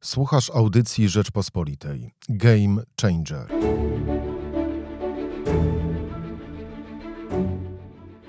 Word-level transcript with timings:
Słuchasz 0.00 0.50
audycji 0.50 1.08
Rzeczpospolitej. 1.08 2.14
Game 2.28 2.82
Changer. 3.00 3.46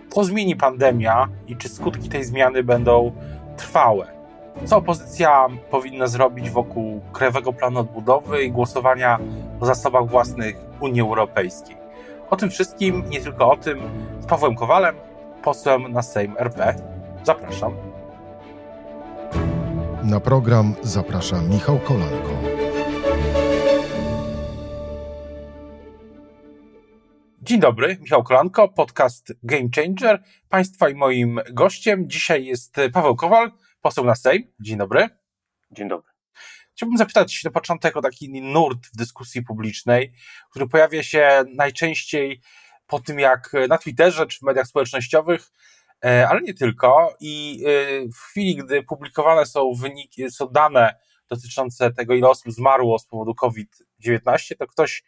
Co 0.09 0.23
zmieni 0.23 0.55
pandemia 0.55 1.27
i 1.47 1.55
czy 1.55 1.69
skutki 1.69 2.09
tej 2.09 2.23
zmiany 2.23 2.63
będą 2.63 3.11
trwałe? 3.57 4.07
Co 4.65 4.77
opozycja 4.77 5.47
powinna 5.71 6.07
zrobić 6.07 6.49
wokół 6.49 7.01
Krajowego 7.13 7.53
Planu 7.53 7.79
Odbudowy 7.79 8.43
i 8.43 8.51
głosowania 8.51 9.19
o 9.59 9.65
zasobach 9.65 10.07
własnych 10.07 10.55
Unii 10.79 11.01
Europejskiej? 11.01 11.77
O 12.29 12.35
tym 12.35 12.49
wszystkim, 12.49 13.03
nie 13.09 13.21
tylko 13.21 13.51
o 13.51 13.57
tym, 13.57 13.79
z 14.19 14.25
Pawłem 14.25 14.55
Kowalem, 14.55 14.95
posłem 15.43 15.91
na 15.91 16.01
Sejm 16.01 16.35
RP. 16.37 16.75
Zapraszam. 17.23 17.88
Na 20.09 20.19
program 20.19 20.75
zaprasza 20.83 21.41
Michał 21.41 21.79
Kolanko. 21.79 22.41
Dzień 27.41 27.59
dobry, 27.59 27.97
Michał 28.01 28.23
Kolanko, 28.23 28.69
podcast 28.69 29.33
Game 29.43 29.69
Changer. 29.75 30.23
Państwa 30.49 30.89
i 30.89 30.95
moim 30.95 31.39
gościem 31.51 32.09
dzisiaj 32.09 32.45
jest 32.45 32.75
Paweł 32.93 33.15
Kowal, 33.15 33.51
poseł 33.81 34.05
na 34.05 34.15
Sejm. 34.15 34.43
Dzień 34.59 34.77
dobry. 34.77 35.09
Dzień 35.71 35.89
dobry. 35.89 36.11
Chciałbym 36.73 36.97
zapytać 36.97 37.43
na 37.43 37.51
początek 37.51 37.97
o 37.97 38.01
taki 38.01 38.41
nurt 38.41 38.87
w 38.93 38.97
dyskusji 38.97 39.41
publicznej, 39.43 40.13
który 40.51 40.67
pojawia 40.67 41.03
się 41.03 41.43
najczęściej 41.55 42.41
po 42.87 42.99
tym, 42.99 43.19
jak 43.19 43.51
na 43.69 43.77
Twitterze 43.77 44.27
czy 44.27 44.39
w 44.39 44.41
mediach 44.41 44.67
społecznościowych 44.67 45.51
ale 46.01 46.41
nie 46.41 46.53
tylko. 46.53 47.15
I 47.19 47.63
e, 47.67 48.07
w 48.07 48.17
chwili, 48.17 48.55
gdy 48.55 48.83
publikowane 48.83 49.45
są 49.45 49.73
wyniki, 49.73 50.31
są 50.31 50.47
dane 50.47 50.95
dotyczące 51.29 51.91
tego, 51.91 52.13
ile 52.13 52.29
osób 52.29 52.53
zmarło 52.53 52.99
z 52.99 53.05
powodu 53.05 53.35
COVID-19, 53.35 54.55
to 54.59 54.67
ktoś 54.67 55.03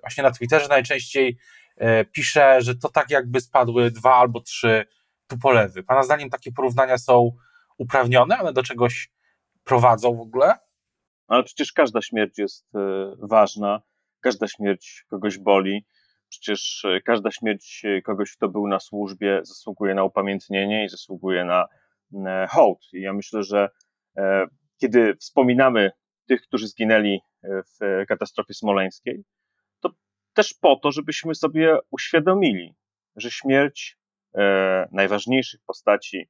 właśnie 0.00 0.22
na 0.22 0.30
Twitterze 0.30 0.68
najczęściej 0.68 1.38
e, 1.76 2.04
pisze, 2.04 2.62
że 2.62 2.74
to 2.74 2.88
tak 2.88 3.10
jakby 3.10 3.40
spadły 3.40 3.90
dwa 3.90 4.14
albo 4.14 4.40
trzy 4.40 4.86
tupolewy. 5.26 5.82
Pana 5.82 6.02
zdaniem 6.02 6.30
takie 6.30 6.52
porównania 6.52 6.98
są 6.98 7.36
uprawnione? 7.78 8.38
One 8.38 8.52
do 8.52 8.62
czegoś 8.62 9.10
prowadzą 9.64 10.14
w 10.14 10.20
ogóle? 10.20 10.54
Ale 11.28 11.42
przecież 11.42 11.72
każda 11.72 12.02
śmierć 12.02 12.38
jest 12.38 12.66
ważna, 13.18 13.82
każda 14.20 14.48
śmierć 14.48 15.04
kogoś 15.10 15.38
boli. 15.38 15.84
Przecież 16.38 16.84
e, 16.84 17.00
każda 17.00 17.30
śmierć 17.30 17.82
e, 17.84 18.02
kogoś, 18.02 18.36
kto 18.36 18.48
był 18.48 18.68
na 18.68 18.80
służbie, 18.80 19.40
zasługuje 19.42 19.94
na 19.94 20.04
upamiętnienie 20.04 20.84
i 20.84 20.88
zasługuje 20.88 21.44
na 21.44 21.66
e, 22.26 22.46
hołd. 22.50 22.78
I 22.92 23.00
ja 23.00 23.12
myślę, 23.12 23.42
że 23.42 23.68
kiedy 24.80 25.16
wspominamy 25.16 25.90
tych, 26.28 26.42
którzy 26.42 26.68
zginęli 26.68 27.20
w 27.42 28.04
katastrofie 28.08 28.54
smoleńskiej, 28.54 29.24
to 29.80 29.90
też 30.34 30.54
po 30.60 30.76
to, 30.76 30.92
żebyśmy 30.92 31.34
sobie 31.34 31.78
uświadomili, 31.90 32.74
że 33.16 33.30
śmierć 33.30 33.98
najważniejszych 34.92 35.60
postaci 35.66 36.28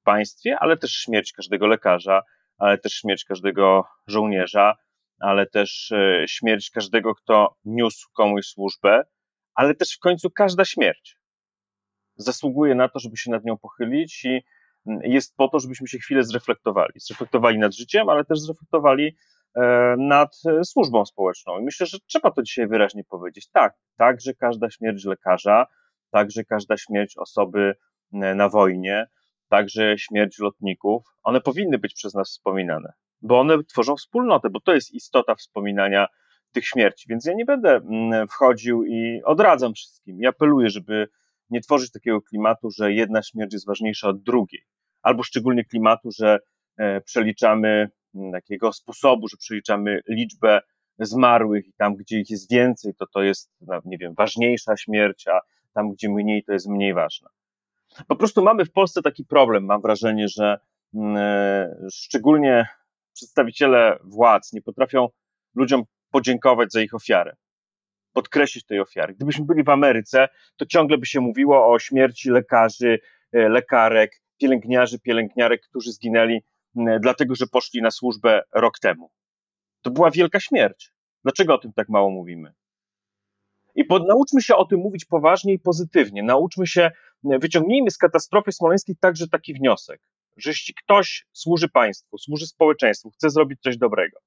w 0.00 0.02
państwie, 0.02 0.56
ale 0.60 0.76
też 0.76 0.90
śmierć 0.92 1.32
każdego 1.32 1.66
lekarza, 1.66 2.22
ale 2.58 2.78
też 2.78 2.92
śmierć 2.92 3.24
każdego 3.24 3.84
żołnierza, 4.06 4.74
ale 5.20 5.46
też 5.46 5.92
śmierć 6.26 6.70
każdego, 6.70 7.14
kto 7.14 7.56
niósł 7.64 8.08
komuś 8.12 8.46
służbę, 8.46 9.02
ale 9.54 9.74
też 9.74 9.96
w 9.96 9.98
końcu 9.98 10.30
każda 10.30 10.64
śmierć 10.64 11.16
zasługuje 12.16 12.74
na 12.74 12.88
to, 12.88 12.98
żeby 12.98 13.16
się 13.16 13.30
nad 13.30 13.44
nią 13.44 13.58
pochylić 13.58 14.24
i 14.24 14.44
mm, 14.86 15.00
jest 15.02 15.36
po 15.36 15.48
to, 15.48 15.60
żebyśmy 15.60 15.88
się 15.88 15.98
chwilę 15.98 16.24
zreflektowali. 16.24 16.92
Zreflektowali 16.96 17.58
nad 17.58 17.74
życiem, 17.74 18.08
ale 18.08 18.24
też 18.24 18.40
zreflektowali 18.40 19.16
e, 19.56 19.94
nad 19.98 20.36
e, 20.46 20.64
służbą 20.64 21.04
społeczną. 21.04 21.58
I 21.58 21.64
myślę, 21.64 21.86
że 21.86 21.98
trzeba 22.06 22.30
to 22.30 22.42
dzisiaj 22.42 22.68
wyraźnie 22.68 23.04
powiedzieć. 23.04 23.50
Tak, 23.50 23.74
także 23.96 24.34
każda 24.34 24.70
śmierć 24.70 25.04
lekarza, 25.04 25.66
także 26.10 26.44
każda 26.44 26.76
śmierć 26.76 27.16
osoby 27.16 27.74
na 28.12 28.48
wojnie, 28.48 29.06
także 29.48 29.98
śmierć 29.98 30.38
lotników, 30.38 31.02
one 31.22 31.40
powinny 31.40 31.78
być 31.78 31.94
przez 31.94 32.14
nas 32.14 32.28
wspominane, 32.28 32.92
bo 33.22 33.40
one 33.40 33.64
tworzą 33.64 33.96
wspólnotę, 33.96 34.50
bo 34.50 34.60
to 34.60 34.74
jest 34.74 34.94
istota 34.94 35.34
wspominania 35.34 36.06
tych 36.54 36.66
śmierci. 36.66 37.06
Więc 37.08 37.24
ja 37.24 37.34
nie 37.34 37.44
będę 37.44 37.76
mm, 37.76 38.28
wchodził 38.28 38.84
i 38.84 39.22
odradzam 39.24 39.74
wszystkim. 39.74 40.16
Ja 40.20 40.28
apeluję, 40.28 40.70
żeby 40.70 41.08
nie 41.50 41.60
tworzyć 41.60 41.92
takiego 41.92 42.22
klimatu, 42.22 42.70
że 42.70 42.92
jedna 42.92 43.22
śmierć 43.22 43.52
jest 43.52 43.66
ważniejsza 43.66 44.08
od 44.08 44.22
drugiej, 44.22 44.62
albo 45.02 45.22
szczególnie 45.22 45.64
klimatu, 45.64 46.10
że 46.18 46.38
e, 46.76 47.00
przeliczamy 47.00 47.90
mm, 48.14 48.32
takiego 48.32 48.72
sposobu, 48.72 49.28
że 49.28 49.36
przeliczamy 49.36 50.00
liczbę 50.08 50.60
zmarłych 50.98 51.66
i 51.66 51.72
tam, 51.72 51.94
gdzie 51.94 52.20
ich 52.20 52.30
jest 52.30 52.50
więcej, 52.50 52.94
to 52.94 53.06
to 53.06 53.22
jest, 53.22 53.52
no, 53.60 53.80
nie 53.84 53.98
wiem, 53.98 54.14
ważniejsza 54.14 54.76
śmierć, 54.76 55.28
a 55.28 55.40
tam, 55.74 55.92
gdzie 55.92 56.08
mniej, 56.08 56.44
to 56.44 56.52
jest 56.52 56.68
mniej 56.68 56.94
ważna. 56.94 57.30
Po 58.08 58.16
prostu 58.16 58.42
mamy 58.42 58.64
w 58.64 58.72
Polsce 58.72 59.02
taki 59.02 59.24
problem, 59.24 59.64
mam 59.64 59.80
wrażenie, 59.80 60.28
że 60.28 60.58
mm, 60.94 61.16
e, 61.16 61.88
szczególnie 61.92 62.66
przedstawiciele 63.12 63.98
władz 64.04 64.52
nie 64.52 64.62
potrafią 64.62 65.08
ludziom 65.54 65.84
podziękować 66.14 66.72
za 66.72 66.80
ich 66.80 66.94
ofiarę, 66.94 67.36
podkreślić 68.12 68.64
tej 68.64 68.80
ofiary. 68.80 69.14
Gdybyśmy 69.14 69.44
byli 69.44 69.64
w 69.64 69.68
Ameryce, 69.68 70.28
to 70.56 70.66
ciągle 70.66 70.98
by 70.98 71.06
się 71.06 71.20
mówiło 71.20 71.72
o 71.72 71.78
śmierci 71.78 72.30
lekarzy, 72.30 72.98
e, 73.32 73.48
lekarek, 73.48 74.22
pielęgniarzy, 74.40 74.98
pielęgniarek, 74.98 75.62
którzy 75.62 75.92
zginęli 75.92 76.40
dlatego, 77.00 77.34
że 77.34 77.46
poszli 77.46 77.82
na 77.82 77.90
służbę 77.90 78.42
rok 78.52 78.78
temu. 78.78 79.10
To 79.82 79.90
była 79.90 80.10
wielka 80.10 80.40
śmierć. 80.40 80.92
Dlaczego 81.24 81.54
o 81.54 81.58
tym 81.58 81.72
tak 81.72 81.88
mało 81.88 82.10
mówimy? 82.10 82.52
I 83.74 83.84
nauczmy 84.08 84.42
się 84.42 84.56
o 84.56 84.64
tym 84.64 84.80
mówić 84.80 85.04
poważnie 85.04 85.52
i 85.52 85.58
pozytywnie. 85.58 86.22
Nauczmy 86.22 86.66
się, 86.66 86.90
wyciągnijmy 87.24 87.90
z 87.90 87.98
katastrofy 87.98 88.52
smoleńskiej 88.52 88.96
także 89.00 89.28
taki 89.28 89.54
wniosek, 89.54 90.00
że 90.36 90.50
jeśli 90.50 90.74
ktoś 90.74 91.26
służy 91.32 91.68
państwu, 91.68 92.18
służy 92.18 92.46
społeczeństwu, 92.46 93.10
chce 93.10 93.30
zrobić 93.30 93.60
coś 93.60 93.76
dobrego, 93.76 94.20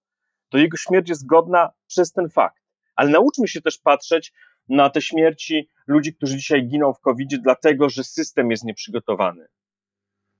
to 0.49 0.57
jego 0.57 0.77
śmierć 0.77 1.09
jest 1.09 1.25
godna 1.25 1.69
przez 1.87 2.11
ten 2.11 2.29
fakt. 2.29 2.63
Ale 2.95 3.09
nauczmy 3.09 3.47
się 3.47 3.61
też 3.61 3.77
patrzeć 3.77 4.33
na 4.69 4.89
te 4.89 5.01
śmierci 5.01 5.69
ludzi, 5.87 6.13
którzy 6.13 6.37
dzisiaj 6.37 6.67
giną 6.67 6.93
w 6.93 6.99
covid 6.99 7.29
dlatego 7.43 7.89
że 7.89 8.03
system 8.03 8.51
jest 8.51 8.63
nieprzygotowany. 8.63 9.47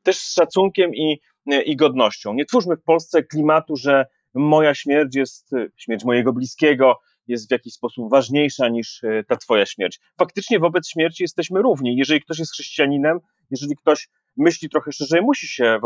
Też 0.03 0.17
z 0.17 0.33
szacunkiem 0.33 0.95
i, 0.95 1.21
i 1.65 1.75
godnością. 1.75 2.33
Nie 2.33 2.45
twórzmy 2.45 2.75
w 2.75 2.83
Polsce 2.83 3.23
klimatu, 3.23 3.75
że 3.75 4.05
moja 4.33 4.75
śmierć 4.75 5.15
jest, 5.15 5.51
śmierć 5.77 6.03
mojego 6.03 6.33
bliskiego 6.33 6.99
jest 7.27 7.47
w 7.47 7.51
jakiś 7.51 7.73
sposób 7.73 8.11
ważniejsza 8.11 8.69
niż 8.69 9.03
e, 9.03 9.23
ta 9.23 9.35
twoja 9.35 9.65
śmierć. 9.65 9.99
Faktycznie 10.19 10.59
wobec 10.59 10.89
śmierci 10.89 11.23
jesteśmy 11.23 11.61
równi. 11.61 11.97
Jeżeli 11.97 12.21
ktoś 12.21 12.39
jest 12.39 12.53
chrześcijaninem, 12.53 13.19
jeżeli 13.51 13.75
ktoś 13.75 14.09
myśli 14.37 14.69
trochę 14.69 14.91
szerzej, 14.91 15.21
musi 15.21 15.47
się 15.47 15.79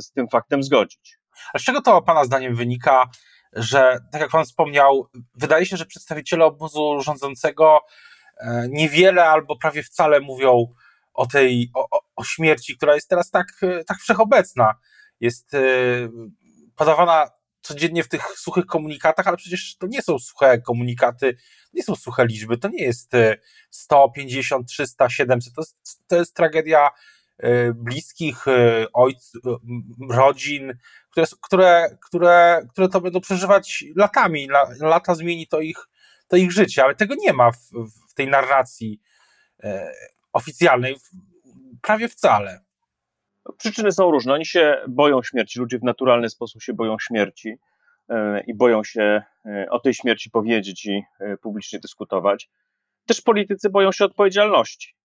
z 0.00 0.12
tym 0.12 0.28
faktem 0.28 0.62
zgodzić. 0.62 1.18
A 1.54 1.58
z 1.58 1.62
czego 1.62 1.82
to 1.82 2.02
Pana 2.02 2.24
zdaniem 2.24 2.56
wynika, 2.56 3.04
że, 3.56 3.98
tak 4.12 4.20
jak 4.20 4.30
Pan 4.30 4.44
wspomniał, 4.44 5.08
wydaje 5.34 5.66
się, 5.66 5.76
że 5.76 5.86
przedstawiciele 5.86 6.44
obozu 6.44 7.00
rządzącego 7.00 7.80
e, 8.36 8.66
niewiele 8.68 9.24
albo 9.24 9.56
prawie 9.56 9.82
wcale 9.82 10.20
mówią 10.20 10.66
o 11.14 11.26
tej, 11.26 11.70
o, 11.74 12.00
o 12.16 12.24
śmierci, 12.24 12.76
która 12.76 12.94
jest 12.94 13.08
teraz 13.08 13.30
tak, 13.30 13.46
e, 13.62 13.84
tak 13.84 13.98
wszechobecna. 13.98 14.74
Jest 15.20 15.54
e, 15.54 15.58
podawana 16.76 17.30
codziennie 17.62 18.04
w 18.04 18.08
tych 18.08 18.22
suchych 18.22 18.66
komunikatach, 18.66 19.26
ale 19.26 19.36
przecież 19.36 19.76
to 19.76 19.86
nie 19.86 20.02
są 20.02 20.18
suche 20.18 20.60
komunikaty, 20.60 21.36
nie 21.72 21.82
są 21.82 21.96
suche 21.96 22.26
liczby, 22.26 22.58
to 22.58 22.68
nie 22.68 22.84
jest 22.84 23.12
150, 23.70 24.68
300, 24.68 25.10
700, 25.10 25.54
to 25.54 25.60
jest, 25.60 25.76
to 26.06 26.16
jest 26.16 26.34
tragedia 26.34 26.90
bliskich, 27.74 28.44
ojc, 28.92 29.32
rodzin, 30.10 30.72
które, 31.16 31.26
które, 31.40 31.96
które, 32.00 32.62
które 32.70 32.88
to 32.88 33.00
będą 33.00 33.20
przeżywać 33.20 33.84
latami. 33.96 34.48
Lata 34.80 35.14
zmieni 35.14 35.46
to 35.46 35.60
ich, 35.60 35.88
to 36.28 36.36
ich 36.36 36.52
życie, 36.52 36.84
ale 36.84 36.94
tego 36.94 37.14
nie 37.18 37.32
ma 37.32 37.50
w, 37.52 37.58
w 38.10 38.14
tej 38.14 38.28
narracji 38.28 39.00
e, 39.62 39.92
oficjalnej 40.32 40.96
prawie 41.82 42.08
wcale. 42.08 42.60
Przyczyny 43.58 43.92
są 43.92 44.10
różne. 44.10 44.32
Oni 44.32 44.46
się 44.46 44.76
boją 44.88 45.22
śmierci. 45.22 45.58
Ludzie 45.58 45.78
w 45.78 45.82
naturalny 45.82 46.30
sposób 46.30 46.62
się 46.62 46.72
boją 46.72 46.96
śmierci 46.98 47.54
e, 48.08 48.40
i 48.46 48.54
boją 48.54 48.84
się 48.84 49.22
e, 49.46 49.66
o 49.70 49.80
tej 49.80 49.94
śmierci 49.94 50.30
powiedzieć 50.30 50.86
i 50.86 51.02
e, 51.20 51.36
publicznie 51.36 51.78
dyskutować. 51.78 52.50
Też 53.06 53.20
politycy 53.20 53.70
boją 53.70 53.92
się 53.92 54.04
odpowiedzialności. 54.04 54.96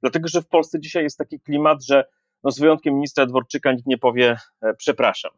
Dlatego, 0.00 0.28
że 0.28 0.42
w 0.42 0.48
Polsce 0.48 0.80
dzisiaj 0.80 1.02
jest 1.02 1.18
taki 1.18 1.40
klimat, 1.40 1.84
że 1.84 2.04
no 2.44 2.50
z 2.50 2.60
wyjątkiem 2.60 2.94
ministra 2.94 3.26
Dworczyka 3.26 3.72
nikt 3.72 3.86
nie 3.86 3.98
powie 3.98 4.36
przepraszam 4.78 5.30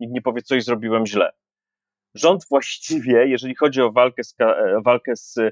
nikt 0.00 0.12
nie 0.12 0.22
powie, 0.22 0.42
coś 0.42 0.64
zrobiłem 0.64 1.06
źle. 1.06 1.30
Rząd 2.14 2.46
właściwie, 2.50 3.26
jeżeli 3.26 3.54
chodzi 3.54 3.82
o 3.82 3.92
walkę 3.92 4.24
z, 4.24 4.34
e, 4.40 4.80
walkę 4.84 5.16
z, 5.16 5.38
e, 5.38 5.50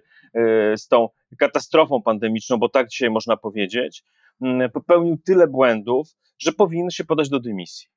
z 0.76 0.88
tą 0.88 1.08
katastrofą 1.38 2.02
pandemiczną, 2.02 2.56
bo 2.56 2.69
tak 2.69 2.88
dzisiaj 2.88 3.10
można 3.10 3.37
powiedzieć, 3.37 4.04
mm, 4.43 4.70
popełnił 4.70 5.19
tyle 5.25 5.46
błędów, 5.46 6.08
że 6.38 6.52
powinien 6.52 6.90
się 6.90 7.04
podać 7.04 7.28
do 7.28 7.40
dymisji. 7.40 7.88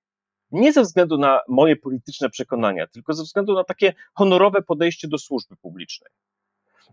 Nie 0.51 0.73
ze 0.73 0.81
względu 0.81 1.17
na 1.17 1.41
moje 1.47 1.75
polityczne 1.75 2.29
przekonania, 2.29 2.87
tylko 2.87 3.13
ze 3.13 3.23
względu 3.23 3.53
na 3.53 3.63
takie 3.63 3.93
honorowe 4.13 4.61
podejście 4.61 5.07
do 5.07 5.17
służby 5.17 5.55
publicznej. 5.55 6.11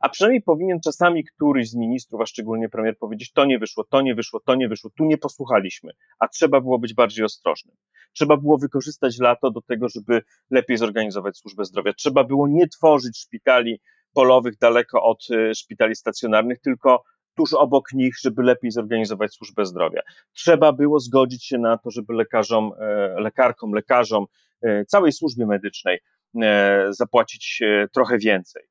A 0.00 0.08
przynajmniej 0.08 0.42
powinien 0.42 0.80
czasami 0.80 1.24
któryś 1.24 1.70
z 1.70 1.74
ministrów, 1.74 2.20
a 2.20 2.26
szczególnie 2.26 2.68
premier, 2.68 2.98
powiedzieć: 2.98 3.32
To 3.32 3.44
nie 3.44 3.58
wyszło, 3.58 3.84
to 3.84 4.00
nie 4.00 4.14
wyszło, 4.14 4.40
to 4.40 4.54
nie 4.54 4.68
wyszło, 4.68 4.90
tu 4.96 5.04
nie 5.04 5.18
posłuchaliśmy, 5.18 5.92
a 6.18 6.28
trzeba 6.28 6.60
było 6.60 6.78
być 6.78 6.94
bardziej 6.94 7.24
ostrożnym. 7.24 7.76
Trzeba 8.12 8.36
było 8.36 8.58
wykorzystać 8.58 9.18
lato 9.18 9.50
do 9.50 9.60
tego, 9.60 9.88
żeby 9.88 10.22
lepiej 10.50 10.76
zorganizować 10.76 11.36
służbę 11.36 11.64
zdrowia. 11.64 11.92
Trzeba 11.92 12.24
było 12.24 12.48
nie 12.48 12.68
tworzyć 12.68 13.18
szpitali 13.18 13.80
polowych 14.12 14.58
daleko 14.58 15.02
od 15.02 15.30
y, 15.30 15.54
szpitali 15.54 15.96
stacjonarnych, 15.96 16.60
tylko 16.60 17.02
tuż 17.36 17.52
obok 17.52 17.92
nich, 17.92 18.14
żeby 18.20 18.42
lepiej 18.42 18.70
zorganizować 18.70 19.34
służbę 19.34 19.66
zdrowia. 19.66 20.00
Trzeba 20.32 20.72
było 20.72 21.00
zgodzić 21.00 21.46
się 21.46 21.58
na 21.58 21.78
to, 21.78 21.90
żeby 21.90 22.14
lekarzom, 22.14 22.72
e, 22.80 23.20
lekarkom, 23.20 23.72
lekarzom, 23.72 24.26
e, 24.62 24.84
całej 24.84 25.12
służbie 25.12 25.46
medycznej 25.46 25.98
e, 26.42 26.86
zapłacić 26.90 27.62
trochę 27.94 28.18
więcej, 28.18 28.62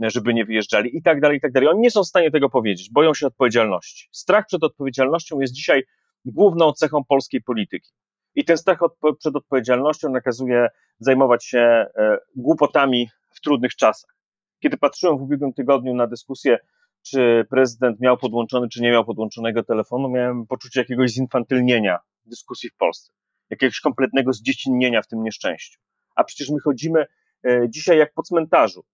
żeby 0.00 0.34
nie 0.34 0.44
wyjeżdżali 0.44 0.96
i 0.96 1.02
tak 1.02 1.20
dalej, 1.20 1.38
i 1.38 1.40
tak 1.40 1.52
dalej. 1.52 1.68
Oni 1.68 1.80
nie 1.80 1.90
są 1.90 2.02
w 2.02 2.06
stanie 2.06 2.30
tego 2.30 2.50
powiedzieć, 2.50 2.90
boją 2.90 3.14
się 3.14 3.26
odpowiedzialności. 3.26 4.08
Strach 4.12 4.46
przed 4.46 4.64
odpowiedzialnością 4.64 5.40
jest 5.40 5.52
dzisiaj 5.52 5.82
główną 6.24 6.72
cechą 6.72 7.04
polskiej 7.04 7.42
polityki. 7.42 7.90
I 8.34 8.44
ten 8.44 8.56
strach 8.56 8.82
od, 8.82 8.96
przed 9.18 9.36
odpowiedzialnością 9.36 10.10
nakazuje 10.10 10.68
zajmować 10.98 11.44
się 11.44 11.86
głupotami 12.36 13.08
w 13.30 13.40
trudnych 13.40 13.76
czasach. 13.76 14.16
Kiedy 14.60 14.76
patrzyłem 14.76 15.18
w 15.18 15.22
ubiegłym 15.22 15.52
tygodniu 15.52 15.94
na 15.94 16.06
dyskusję 16.06 16.58
czy 17.02 17.46
prezydent 17.50 18.00
miał 18.00 18.16
podłączony, 18.16 18.68
czy 18.68 18.82
nie 18.82 18.90
miał 18.90 19.04
podłączonego 19.04 19.62
telefonu, 19.62 20.08
miałem 20.08 20.46
poczucie 20.46 20.80
jakiegoś 20.80 21.10
zinfantylnienia 21.10 21.98
dyskusji 22.24 22.70
w 22.70 22.76
Polsce, 22.76 23.12
jakiegoś 23.50 23.80
kompletnego 23.80 24.32
zdziecinnienia 24.32 25.02
w 25.02 25.06
tym 25.06 25.22
nieszczęściu. 25.22 25.80
A 26.14 26.24
przecież 26.24 26.50
my 26.50 26.60
chodzimy 26.60 27.06
e, 27.46 27.66
dzisiaj 27.68 27.98
jak 27.98 28.12
po 28.12 28.22
cmentarzu. 28.22 28.84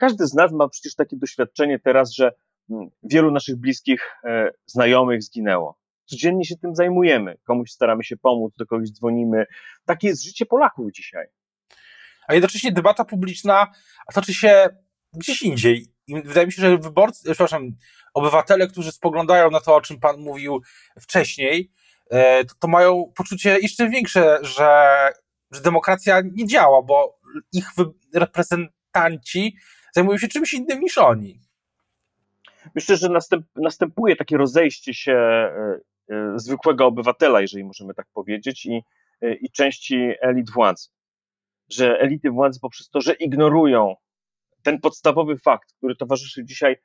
Każdy 0.00 0.26
z 0.26 0.34
nas 0.34 0.52
ma 0.52 0.68
przecież 0.68 0.94
takie 0.94 1.16
doświadczenie 1.16 1.78
teraz, 1.78 2.12
że 2.12 2.32
mm, 2.70 2.88
wielu 3.02 3.30
naszych 3.30 3.56
bliskich 3.56 4.16
e, 4.24 4.50
znajomych 4.66 5.22
zginęło. 5.22 5.78
Codziennie 6.04 6.44
się 6.44 6.56
tym 6.56 6.74
zajmujemy. 6.74 7.36
Komuś 7.44 7.70
staramy 7.70 8.04
się 8.04 8.16
pomóc, 8.16 8.54
do 8.56 8.66
kogoś 8.66 8.90
dzwonimy. 8.90 9.46
Takie 9.86 10.08
jest 10.08 10.24
życie 10.24 10.46
Polaków 10.46 10.92
dzisiaj. 10.92 11.26
A 12.28 12.34
jednocześnie 12.34 12.72
debata 12.72 13.04
publiczna 13.04 13.66
toczy 14.14 14.34
się 14.34 14.68
gdzieś 15.12 15.42
indziej. 15.42 15.86
I 16.06 16.22
wydaje 16.22 16.46
mi 16.46 16.52
się, 16.52 16.62
że 16.62 16.78
wyborcy, 16.78 17.24
przepraszam, 17.24 17.70
obywatele, 18.14 18.68
którzy 18.68 18.92
spoglądają 18.92 19.50
na 19.50 19.60
to, 19.60 19.74
o 19.74 19.80
czym 19.80 20.00
Pan 20.00 20.20
mówił 20.20 20.62
wcześniej, 21.00 21.70
e, 22.10 22.44
to, 22.44 22.54
to 22.58 22.68
mają 22.68 23.12
poczucie 23.16 23.58
jeszcze 23.62 23.88
większe, 23.88 24.38
że, 24.42 24.88
że 25.50 25.60
demokracja 25.60 26.22
nie 26.32 26.46
działa, 26.46 26.82
bo 26.82 27.18
ich 27.52 27.66
reprezentanci 28.14 29.56
zajmują 29.92 30.18
się 30.18 30.28
czymś 30.28 30.54
innym 30.54 30.80
niż 30.80 30.98
oni. 30.98 31.40
Myślę, 32.74 32.96
że 32.96 33.08
następ, 33.08 33.46
następuje 33.56 34.16
takie 34.16 34.36
rozejście 34.36 34.94
się 34.94 35.12
e, 35.12 35.80
e, 36.10 36.32
zwykłego 36.36 36.86
obywatela, 36.86 37.40
jeżeli 37.40 37.64
możemy 37.64 37.94
tak 37.94 38.06
powiedzieć, 38.12 38.66
i, 38.66 38.82
i 39.40 39.50
części 39.50 40.12
elit 40.20 40.50
władzy. 40.50 40.88
Że 41.68 42.00
elity 42.00 42.30
władzy 42.30 42.60
poprzez 42.60 42.88
to, 42.88 43.00
że 43.00 43.12
ignorują 43.12 43.94
ten 44.62 44.80
podstawowy 44.80 45.38
fakt, 45.38 45.72
który 45.72 45.96
towarzyszy 45.96 46.44
dzisiaj 46.44 46.76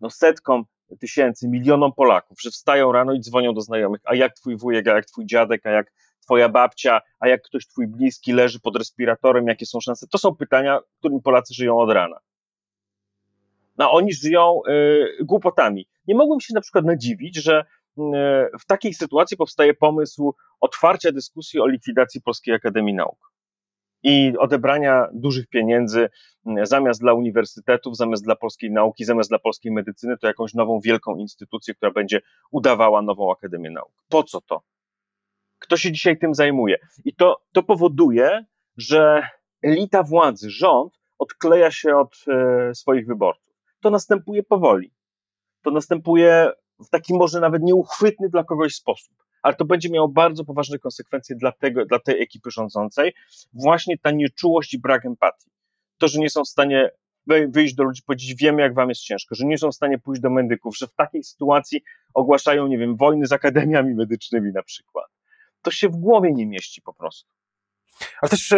no, 0.00 0.10
setkom 0.10 0.64
tysięcy, 1.00 1.48
milionom 1.48 1.92
Polaków, 1.92 2.40
że 2.42 2.50
wstają 2.50 2.92
rano 2.92 3.12
i 3.12 3.20
dzwonią 3.20 3.54
do 3.54 3.60
znajomych, 3.60 4.00
a 4.04 4.14
jak 4.14 4.34
twój 4.34 4.56
wujek, 4.56 4.88
a 4.88 4.94
jak 4.94 5.06
twój 5.06 5.26
dziadek, 5.26 5.66
a 5.66 5.70
jak 5.70 5.92
twoja 6.20 6.48
babcia, 6.48 7.00
a 7.20 7.28
jak 7.28 7.42
ktoś 7.42 7.66
twój 7.66 7.86
bliski 7.86 8.32
leży 8.32 8.60
pod 8.60 8.76
respiratorem, 8.76 9.46
jakie 9.46 9.66
są 9.66 9.80
szanse? 9.80 10.06
To 10.06 10.18
są 10.18 10.36
pytania, 10.36 10.80
którymi 10.98 11.22
Polacy 11.22 11.54
żyją 11.54 11.78
od 11.78 11.90
rana. 11.90 12.18
No, 13.78 13.92
oni 13.92 14.12
żyją 14.12 14.60
y, 14.68 15.24
głupotami. 15.24 15.86
Nie 16.06 16.14
mogłem 16.14 16.40
się 16.40 16.54
na 16.54 16.60
przykład 16.60 16.84
nadziwić, 16.84 17.36
że 17.36 17.64
y, 17.98 18.02
w 18.60 18.66
takiej 18.66 18.94
sytuacji 18.94 19.36
powstaje 19.36 19.74
pomysł 19.74 20.34
otwarcia 20.60 21.12
dyskusji 21.12 21.60
o 21.60 21.66
likwidacji 21.66 22.22
Polskiej 22.22 22.54
Akademii 22.54 22.94
Nauk 22.94 23.30
i 24.02 24.32
odebrania 24.38 25.08
dużych 25.12 25.46
pieniędzy 25.46 26.08
mm, 26.46 26.66
zamiast 26.66 27.00
dla 27.00 27.12
uniwersytetów, 27.14 27.96
zamiast 27.96 28.24
dla 28.24 28.36
polskiej 28.36 28.70
nauki, 28.70 29.04
zamiast 29.04 29.30
dla 29.30 29.38
polskiej 29.38 29.72
medycyny, 29.72 30.18
to 30.18 30.26
jakąś 30.26 30.54
nową 30.54 30.80
wielką 30.80 31.16
instytucję, 31.16 31.74
która 31.74 31.92
będzie 31.92 32.20
udawała 32.50 33.02
nową 33.02 33.32
Akademię 33.32 33.70
Nauk. 33.70 33.92
Po 34.08 34.22
co 34.22 34.40
to? 34.40 34.62
Kto 35.60 35.76
się 35.76 35.92
dzisiaj 35.92 36.18
tym 36.18 36.34
zajmuje? 36.34 36.76
I 37.04 37.14
to, 37.14 37.40
to 37.52 37.62
powoduje, 37.62 38.44
że 38.76 39.22
elita 39.62 40.02
władzy, 40.02 40.50
rząd 40.50 40.92
odkleja 41.18 41.70
się 41.70 41.96
od 41.96 42.24
e, 42.28 42.74
swoich 42.74 43.06
wyborców. 43.06 43.54
To 43.80 43.90
następuje 43.90 44.42
powoli. 44.42 44.92
To 45.62 45.70
następuje 45.70 46.50
w 46.86 46.88
taki 46.88 47.14
może 47.14 47.40
nawet 47.40 47.62
nieuchwytny 47.62 48.28
dla 48.28 48.44
kogoś 48.44 48.74
sposób 48.74 49.14
ale 49.42 49.54
to 49.54 49.64
będzie 49.64 49.90
miało 49.90 50.08
bardzo 50.08 50.44
poważne 50.44 50.78
konsekwencje 50.78 51.36
dla, 51.36 51.52
tego, 51.52 51.86
dla 51.86 51.98
tej 51.98 52.22
ekipy 52.22 52.50
rządzącej. 52.50 53.14
Właśnie 53.52 53.98
ta 53.98 54.10
nieczułość 54.10 54.74
i 54.74 54.80
brak 54.80 55.06
empatii. 55.06 55.50
To, 55.98 56.08
że 56.08 56.18
nie 56.18 56.30
są 56.30 56.44
w 56.44 56.48
stanie 56.48 56.90
wyjść 57.48 57.74
do 57.74 57.84
ludzi, 57.84 58.02
powiedzieć, 58.06 58.34
wiemy, 58.34 58.62
jak 58.62 58.74
wam 58.74 58.88
jest 58.88 59.00
ciężko, 59.00 59.34
że 59.34 59.46
nie 59.46 59.58
są 59.58 59.70
w 59.70 59.74
stanie 59.74 59.98
pójść 59.98 60.22
do 60.22 60.30
medyków, 60.30 60.76
że 60.76 60.86
w 60.86 60.94
takiej 60.94 61.24
sytuacji 61.24 61.82
ogłaszają, 62.14 62.66
nie 62.66 62.78
wiem, 62.78 62.96
wojny 62.96 63.26
z 63.26 63.32
akademiami 63.32 63.94
medycznymi 63.94 64.52
na 64.52 64.62
przykład. 64.62 65.09
To 65.62 65.70
się 65.70 65.88
w 65.88 65.96
głowie 65.96 66.32
nie 66.32 66.46
mieści 66.46 66.82
po 66.82 66.94
prostu. 66.94 67.30
Ale 68.22 68.28
też 68.28 68.54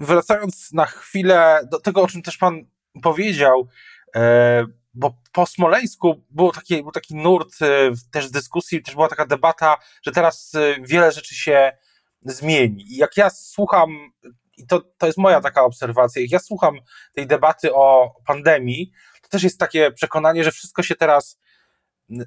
wracając 0.00 0.72
na 0.72 0.86
chwilę 0.86 1.60
do 1.70 1.80
tego, 1.80 2.02
o 2.02 2.08
czym 2.08 2.22
też 2.22 2.36
pan 2.36 2.64
powiedział, 3.02 3.68
e, 4.16 4.66
bo 4.94 5.14
po 5.32 5.46
Smoleńsku 5.46 6.24
był 6.30 6.52
taki, 6.52 6.82
był 6.82 6.92
taki 6.92 7.14
nurt 7.14 7.62
e, 7.62 7.66
też 8.10 8.30
dyskusji, 8.30 8.82
też 8.82 8.94
była 8.94 9.08
taka 9.08 9.26
debata, 9.26 9.76
że 10.02 10.12
teraz 10.12 10.54
e, 10.54 10.76
wiele 10.80 11.12
rzeczy 11.12 11.34
się 11.34 11.72
zmieni. 12.20 12.92
I 12.92 12.96
jak 12.96 13.16
ja 13.16 13.30
słucham, 13.30 14.12
i 14.56 14.66
to, 14.66 14.80
to 14.98 15.06
jest 15.06 15.18
moja 15.18 15.40
taka 15.40 15.64
obserwacja, 15.64 16.22
jak 16.22 16.30
ja 16.30 16.38
słucham 16.38 16.78
tej 17.14 17.26
debaty 17.26 17.74
o 17.74 18.14
pandemii, 18.26 18.92
to 19.22 19.28
też 19.28 19.42
jest 19.42 19.58
takie 19.60 19.92
przekonanie, 19.92 20.44
że 20.44 20.52
wszystko 20.52 20.82
się 20.82 20.94
teraz 20.96 21.38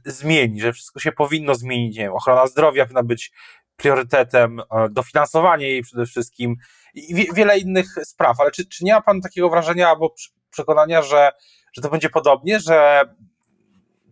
zmieni, 0.06 0.62
że 0.62 0.74
wszystko 0.74 1.00
się 1.00 1.12
powinno 1.12 1.56
zmienić. 1.56 1.98
Nie 1.98 2.04
wiem, 2.04 2.14
ochrona 2.14 2.48
zdrowia 2.48 2.86
powinna 2.86 3.04
być 3.04 3.32
priorytetem, 3.82 4.60
e, 4.60 4.90
dofinansowanie 4.90 5.68
jej 5.68 5.82
przede 5.82 6.06
wszystkim 6.06 6.56
i 6.94 7.16
wiele 7.36 7.60
innych 7.60 7.88
spraw. 8.04 8.40
Ale 8.40 8.52
czy, 8.52 8.66
czy 8.66 8.86
nie 8.86 8.94
ma 8.94 9.02
Pan 9.02 9.22
takiego 9.22 9.50
wrażenia 9.50 9.90
albo 9.90 10.14
przekonania, 10.52 11.02
że 11.02 11.32
że 11.74 11.82
to 11.82 11.90
będzie 11.90 12.10
podobnie, 12.10 12.60
że 12.60 13.04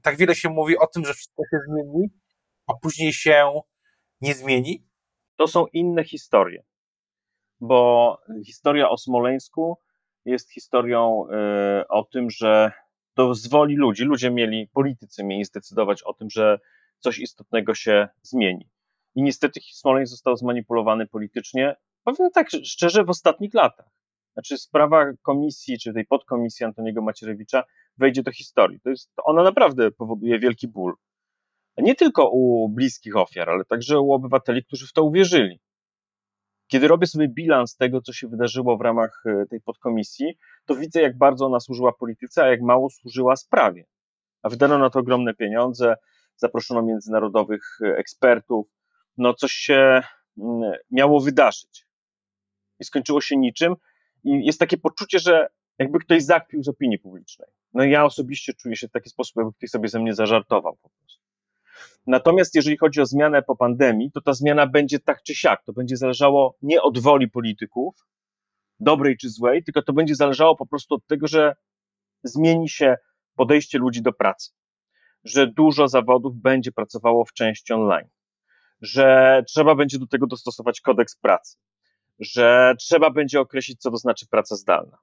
tak 0.02 0.18
wiele 0.18 0.36
się 0.36 0.50
mówi 0.50 0.78
o 0.78 0.88
tym, 0.88 1.06
że 1.06 1.14
wszystko 1.14 1.44
się 1.52 1.58
zmieni, 1.68 2.10
a 2.68 2.74
później 2.74 3.14
się 3.14 3.62
nie 4.22 4.34
zmieni? 4.34 4.86
To 5.36 5.48
są 5.48 5.66
inne 5.74 6.04
historie, 6.04 6.64
bo 7.62 8.18
historia 8.46 8.90
o 8.90 8.98
Smoleńsku 8.98 9.78
jest 10.26 10.52
historią 10.52 11.26
y, 11.82 11.88
o 11.88 12.04
tym, 12.04 12.30
że 12.30 12.72
to 13.14 13.34
z 13.36 13.48
woli 13.48 13.76
ludzi, 13.76 14.04
ludzie 14.04 14.32
mieli, 14.32 14.68
politycy 14.68 15.24
mieli 15.24 15.46
zdecydować 15.46 16.04
o 16.04 16.14
tym, 16.14 16.30
że 16.30 16.60
coś 17.00 17.20
istotnego 17.20 17.76
się 17.76 18.08
zmieni. 18.22 18.70
I 19.16 19.24
niestety 19.24 19.60
Smoleńsk 19.74 20.12
został 20.12 20.38
zmanipulowany 20.38 21.08
politycznie, 21.08 21.76
powiem 22.04 22.32
tak 22.32 22.50
szczerze, 22.64 23.04
w 23.04 23.10
ostatnich 23.10 23.54
latach. 23.54 23.90
Znaczy 24.34 24.58
sprawa 24.58 25.06
komisji, 25.22 25.80
czy 25.80 25.94
tej 25.94 26.06
podkomisji 26.06 26.66
Antoniego 26.66 27.02
Macierewicza 27.02 27.64
wejdzie 27.98 28.24
do 28.24 28.32
historii. 28.32 28.80
To 28.80 28.90
jest, 28.90 29.12
ona 29.24 29.44
naprawdę 29.44 29.92
powoduje 29.92 30.40
wielki 30.40 30.68
ból. 30.68 30.94
Nie 31.78 31.96
tylko 31.96 32.30
u 32.30 32.70
bliskich 32.70 33.16
ofiar, 33.16 33.50
ale 33.50 33.66
także 33.66 34.00
u 34.00 34.12
obywateli, 34.14 34.66
którzy 34.66 34.88
w 34.88 34.94
to 34.94 35.04
uwierzyli. 35.04 35.60
Kiedy 36.68 36.88
robię 36.88 37.08
sobie 37.08 37.28
bilans 37.28 37.76
tego, 37.76 38.02
co 38.02 38.14
się 38.14 38.28
wydarzyło 38.28 38.78
w 38.78 38.82
ramach 38.82 39.24
e, 39.26 39.46
tej 39.46 39.62
podkomisji, 39.62 40.38
to 40.66 40.76
widzę, 40.76 41.02
jak 41.02 41.18
bardzo 41.18 41.46
ona 41.46 41.60
służyła 41.60 41.94
polityce, 41.94 42.44
a 42.44 42.48
jak 42.48 42.62
mało 42.62 42.90
służyła 42.90 43.36
sprawie. 43.36 43.86
A 44.44 44.50
wydano 44.50 44.78
na 44.78 44.90
to 44.90 45.00
ogromne 45.00 45.34
pieniądze, 45.34 45.96
zaproszono 46.36 46.82
międzynarodowych 46.82 47.78
e, 47.82 47.98
ekspertów. 47.98 48.68
No, 49.20 49.34
coś 49.34 49.52
się 49.52 50.02
mm, 50.38 50.72
miało 50.92 51.20
wydarzyć. 51.20 51.86
I 52.80 52.86
skończyło 52.86 53.22
się 53.22 53.38
niczym, 53.38 53.76
i 54.24 54.46
jest 54.46 54.60
takie 54.60 54.78
poczucie, 54.78 55.20
że 55.20 55.48
jakby 55.80 56.00
ktoś 56.00 56.24
zakpił 56.24 56.64
z 56.64 56.68
opinii 56.68 57.00
publicznej. 57.00 57.50
No 57.74 57.84
ja 57.84 58.06
osobiście 58.06 58.54
czuję 58.54 58.76
się 58.76 58.88
w 58.88 58.92
taki 58.92 59.10
sposób, 59.10 59.36
jakby 59.36 59.54
ktoś 59.54 59.70
sobie 59.70 59.90
ze 59.90 60.00
mnie 60.00 60.14
zażartował 60.14 60.78
po 60.82 60.90
prostu. 60.90 61.24
Natomiast 62.08 62.56
jeżeli 62.56 62.78
chodzi 62.78 63.02
o 63.02 63.06
zmianę 63.06 63.42
po 63.42 63.56
pandemii, 63.56 64.12
to 64.12 64.22
ta 64.22 64.34
zmiana 64.34 64.68
będzie 64.68 65.00
tak 65.00 65.24
czy 65.24 65.36
siak. 65.36 65.64
To 65.66 65.74
będzie 65.74 65.98
zależało 65.98 66.58
nie 66.62 66.82
od 66.82 67.00
woli 67.00 67.30
polityków, 67.30 67.96
dobrej 68.80 69.18
czy 69.18 69.30
złej, 69.30 69.64
tylko 69.64 69.82
to 69.82 69.94
będzie 69.94 70.16
zależało 70.16 70.56
po 70.56 70.66
prostu 70.66 70.96
od 70.96 71.08
tego, 71.08 71.28
że 71.28 71.56
zmieni 72.24 72.70
się 72.70 72.96
podejście 73.36 73.78
ludzi 73.78 74.02
do 74.02 74.14
pracy, 74.14 74.52
że 75.24 75.48
dużo 75.48 75.88
zawodów 75.88 76.36
będzie 76.36 76.72
pracowało 76.72 77.26
w 77.26 77.34
części 77.34 77.74
online, 77.74 78.08
że 78.82 79.44
trzeba 79.48 79.76
będzie 79.76 80.00
do 80.00 80.08
tego 80.08 80.28
dostosować 80.28 80.82
kodeks 80.82 81.16
pracy, 81.16 81.58
że 82.20 82.74
trzeba 82.80 83.10
będzie 83.10 83.40
określić, 83.40 83.82
co 83.82 83.92
to 83.92 83.98
znaczy 83.98 84.28
praca 84.28 84.56
zdalna, 84.56 84.98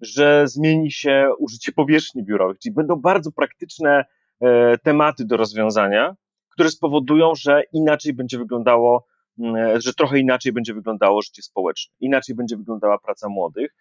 że 0.00 0.48
zmieni 0.48 0.92
się 0.92 1.30
użycie 1.38 1.72
powierzchni 1.72 2.24
biurowych, 2.24 2.58
czyli 2.58 2.74
będą 2.74 2.96
bardzo 2.96 3.32
praktyczne 3.32 4.04
e, 4.40 4.78
tematy 4.78 5.24
do 5.24 5.36
rozwiązania, 5.36 6.16
które 6.50 6.70
spowodują, 6.70 7.32
że 7.34 7.62
inaczej 7.72 8.12
będzie 8.12 8.38
wyglądało, 8.38 9.06
mm, 9.38 9.80
że 9.80 9.94
trochę 9.94 10.18
inaczej 10.18 10.52
będzie 10.52 10.74
wyglądało 10.74 11.22
życie 11.22 11.42
społeczne, 11.42 11.94
inaczej 12.00 12.34
będzie 12.34 12.56
wyglądała 12.56 12.98
praca 12.98 13.28
młodych, 13.28 13.74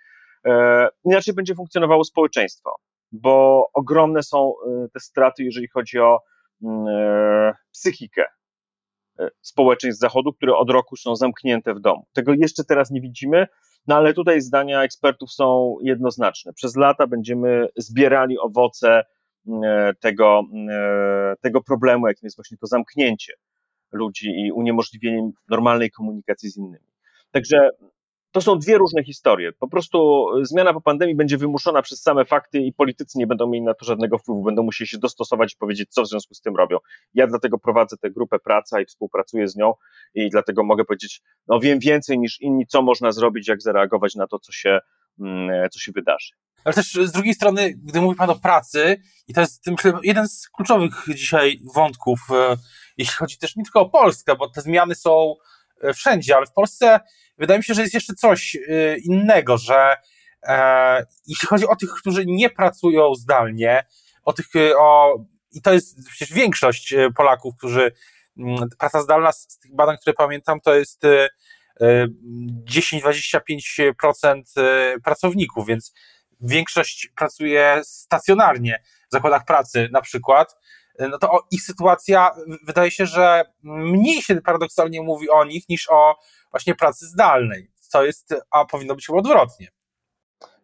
e, 0.45 0.87
inaczej 1.05 1.33
będzie 1.33 1.55
funkcjonowało 1.55 2.03
społeczeństwo, 2.03 2.75
bo 3.11 3.65
ogromne 3.73 4.23
są 4.23 4.53
e, 4.67 4.87
te 4.93 4.99
straty, 4.99 5.43
jeżeli 5.43 5.67
chodzi 5.67 5.99
o 5.99 6.19
mm, 6.63 7.53
psychikę 7.71 8.25
społeczeństw 9.41 10.01
Zachodu, 10.01 10.33
które 10.33 10.55
od 10.55 10.69
roku 10.69 10.95
są 10.95 11.15
zamknięte 11.15 11.73
w 11.73 11.79
domu. 11.79 12.05
Tego 12.13 12.33
jeszcze 12.33 12.63
teraz 12.63 12.91
nie 12.91 13.01
widzimy, 13.01 13.47
no 13.87 13.95
ale 13.95 14.13
tutaj 14.13 14.41
zdania 14.41 14.83
ekspertów 14.83 15.31
są 15.31 15.75
jednoznaczne. 15.81 16.53
Przez 16.53 16.75
lata 16.75 17.07
będziemy 17.07 17.67
zbierali 17.77 18.39
owoce 18.39 19.03
e, 19.63 19.93
tego, 19.99 20.41
e, 20.69 21.33
tego 21.41 21.63
problemu, 21.63 22.07
jakim 22.07 22.25
jest 22.25 22.37
właśnie 22.37 22.57
to 22.57 22.67
zamknięcie 22.67 23.33
ludzi 23.91 24.29
i 24.29 24.51
uniemożliwienie 24.51 25.31
normalnej 25.49 25.91
komunikacji 25.91 26.49
z 26.49 26.57
innymi. 26.57 26.89
Także 27.31 27.69
to 28.31 28.41
są 28.41 28.59
dwie 28.59 28.77
różne 28.77 29.03
historie. 29.03 29.51
Po 29.53 29.67
prostu 29.67 30.25
zmiana 30.41 30.73
po 30.73 30.81
pandemii 30.81 31.15
będzie 31.15 31.37
wymuszona 31.37 31.81
przez 31.81 32.01
same 32.01 32.25
fakty 32.25 32.59
i 32.59 32.73
politycy 32.73 33.17
nie 33.17 33.27
będą 33.27 33.47
mieli 33.47 33.65
na 33.65 33.73
to 33.73 33.85
żadnego 33.85 34.17
wpływu, 34.17 34.43
będą 34.43 34.63
musieli 34.63 34.87
się 34.87 34.97
dostosować 34.97 35.53
i 35.53 35.57
powiedzieć, 35.57 35.89
co 35.89 36.03
w 36.03 36.07
związku 36.07 36.33
z 36.33 36.41
tym 36.41 36.55
robią. 36.55 36.77
Ja 37.13 37.27
dlatego 37.27 37.57
prowadzę 37.57 37.97
tę 37.97 38.11
grupę 38.11 38.39
praca 38.39 38.81
i 38.81 38.85
współpracuję 38.85 39.47
z 39.47 39.55
nią 39.55 39.73
i 40.13 40.29
dlatego 40.29 40.63
mogę 40.63 40.85
powiedzieć, 40.85 41.21
no 41.47 41.59
wiem 41.59 41.79
więcej 41.79 42.19
niż 42.19 42.41
inni, 42.41 42.67
co 42.67 42.81
można 42.81 43.11
zrobić, 43.11 43.47
jak 43.47 43.61
zareagować 43.61 44.15
na 44.15 44.27
to, 44.27 44.39
co 44.39 44.51
się, 44.51 44.79
mm, 45.19 45.69
co 45.69 45.79
się 45.79 45.91
wydarzy. 45.91 46.33
Ale 46.63 46.75
też 46.75 46.93
z 46.93 47.11
drugiej 47.11 47.33
strony, 47.33 47.73
gdy 47.83 48.01
mówi 48.01 48.17
Pan 48.17 48.29
o 48.29 48.35
pracy, 48.35 49.01
i 49.27 49.33
to 49.33 49.41
jest 49.41 49.67
myślę, 49.67 49.93
jeden 50.03 50.27
z 50.27 50.49
kluczowych 50.49 51.05
dzisiaj 51.15 51.59
wątków, 51.75 52.19
e, 52.31 52.57
jeśli 52.97 53.13
chodzi 53.13 53.37
też 53.37 53.55
nie 53.55 53.63
tylko 53.63 53.81
o 53.81 53.89
Polskę, 53.89 54.35
bo 54.35 54.49
te 54.49 54.61
zmiany 54.61 54.95
są 54.95 55.35
e, 55.81 55.93
wszędzie, 55.93 56.37
ale 56.37 56.45
w 56.45 56.53
Polsce 56.53 56.99
wydaje 57.39 57.57
mi 57.57 57.63
się, 57.63 57.73
że 57.73 57.81
jest 57.81 57.93
jeszcze 57.93 58.13
coś 58.13 58.55
e, 58.55 58.59
innego, 58.97 59.57
że 59.57 59.97
e, 60.43 61.05
jeśli 61.27 61.47
chodzi 61.47 61.67
o 61.67 61.75
tych, 61.75 61.89
którzy 61.89 62.25
nie 62.25 62.49
pracują 62.49 63.15
zdalnie, 63.15 63.85
o 64.23 64.33
tych, 64.33 64.45
o, 64.79 65.19
i 65.51 65.61
to 65.61 65.73
jest 65.73 66.09
przecież 66.09 66.33
większość 66.33 66.95
Polaków, 67.15 67.55
którzy 67.57 67.91
mm, 68.37 68.69
praca 68.79 69.01
zdalna 69.01 69.31
z 69.31 69.57
tych 69.57 69.75
badań, 69.75 69.97
które 70.01 70.13
pamiętam, 70.13 70.59
to 70.59 70.75
jest 70.75 71.01
10-25% 71.81 74.41
pracowników, 75.03 75.67
więc 75.67 75.93
większość 76.41 77.09
pracuje 77.15 77.81
stacjonarnie 77.83 78.83
w 79.09 79.11
zakładach 79.11 79.45
pracy 79.45 79.89
na 79.91 80.01
przykład, 80.01 80.55
no 80.99 81.17
to 81.17 81.47
ich 81.51 81.61
sytuacja 81.61 82.31
wydaje 82.63 82.91
się, 82.91 83.05
że 83.05 83.43
mniej 83.63 84.21
się 84.21 84.41
paradoksalnie 84.41 85.01
mówi 85.01 85.29
o 85.29 85.43
nich 85.43 85.69
niż 85.69 85.89
o 85.91 86.15
właśnie 86.51 86.75
pracy 86.75 87.05
zdalnej, 87.05 87.71
co 87.75 88.05
jest, 88.05 88.35
a 88.51 88.65
powinno 88.65 88.95
być 88.95 89.09
odwrotnie. 89.09 89.67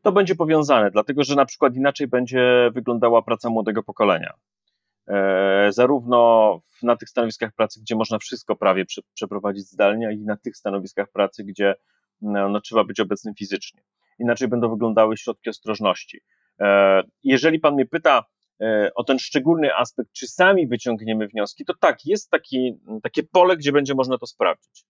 To 0.01 0.11
będzie 0.11 0.35
powiązane, 0.35 0.91
dlatego 0.91 1.23
że 1.23 1.35
na 1.35 1.45
przykład 1.45 1.75
inaczej 1.75 2.07
będzie 2.07 2.71
wyglądała 2.73 3.21
praca 3.21 3.49
młodego 3.49 3.83
pokolenia. 3.83 4.33
E, 5.07 5.67
zarówno 5.71 6.61
na 6.83 6.95
tych 6.95 7.09
stanowiskach 7.09 7.53
pracy, 7.53 7.79
gdzie 7.81 7.95
można 7.95 8.17
wszystko 8.19 8.55
prawie 8.55 8.85
prze, 8.85 9.01
przeprowadzić 9.13 9.67
zdalnie, 9.67 10.05
jak 10.05 10.15
i 10.15 10.25
na 10.25 10.37
tych 10.37 10.57
stanowiskach 10.57 11.11
pracy, 11.11 11.43
gdzie 11.43 11.75
no, 12.21 12.49
no, 12.49 12.61
trzeba 12.61 12.83
być 12.83 12.99
obecnym 12.99 13.35
fizycznie. 13.35 13.81
Inaczej 14.19 14.47
będą 14.47 14.69
wyglądały 14.69 15.17
środki 15.17 15.49
ostrożności. 15.49 16.21
E, 16.59 17.03
jeżeli 17.23 17.59
pan 17.59 17.73
mnie 17.73 17.85
pyta, 17.85 18.23
o 18.95 19.03
ten 19.03 19.19
szczególny 19.19 19.75
aspekt, 19.75 20.11
czy 20.11 20.27
sami 20.27 20.67
wyciągniemy 20.67 21.27
wnioski, 21.27 21.65
to 21.65 21.73
tak, 21.79 22.05
jest 22.05 22.29
taki, 22.29 22.79
takie 23.03 23.23
pole, 23.23 23.57
gdzie 23.57 23.71
będzie 23.71 23.93
można 23.93 24.17
to 24.17 24.27
sprawdzić. 24.27 24.85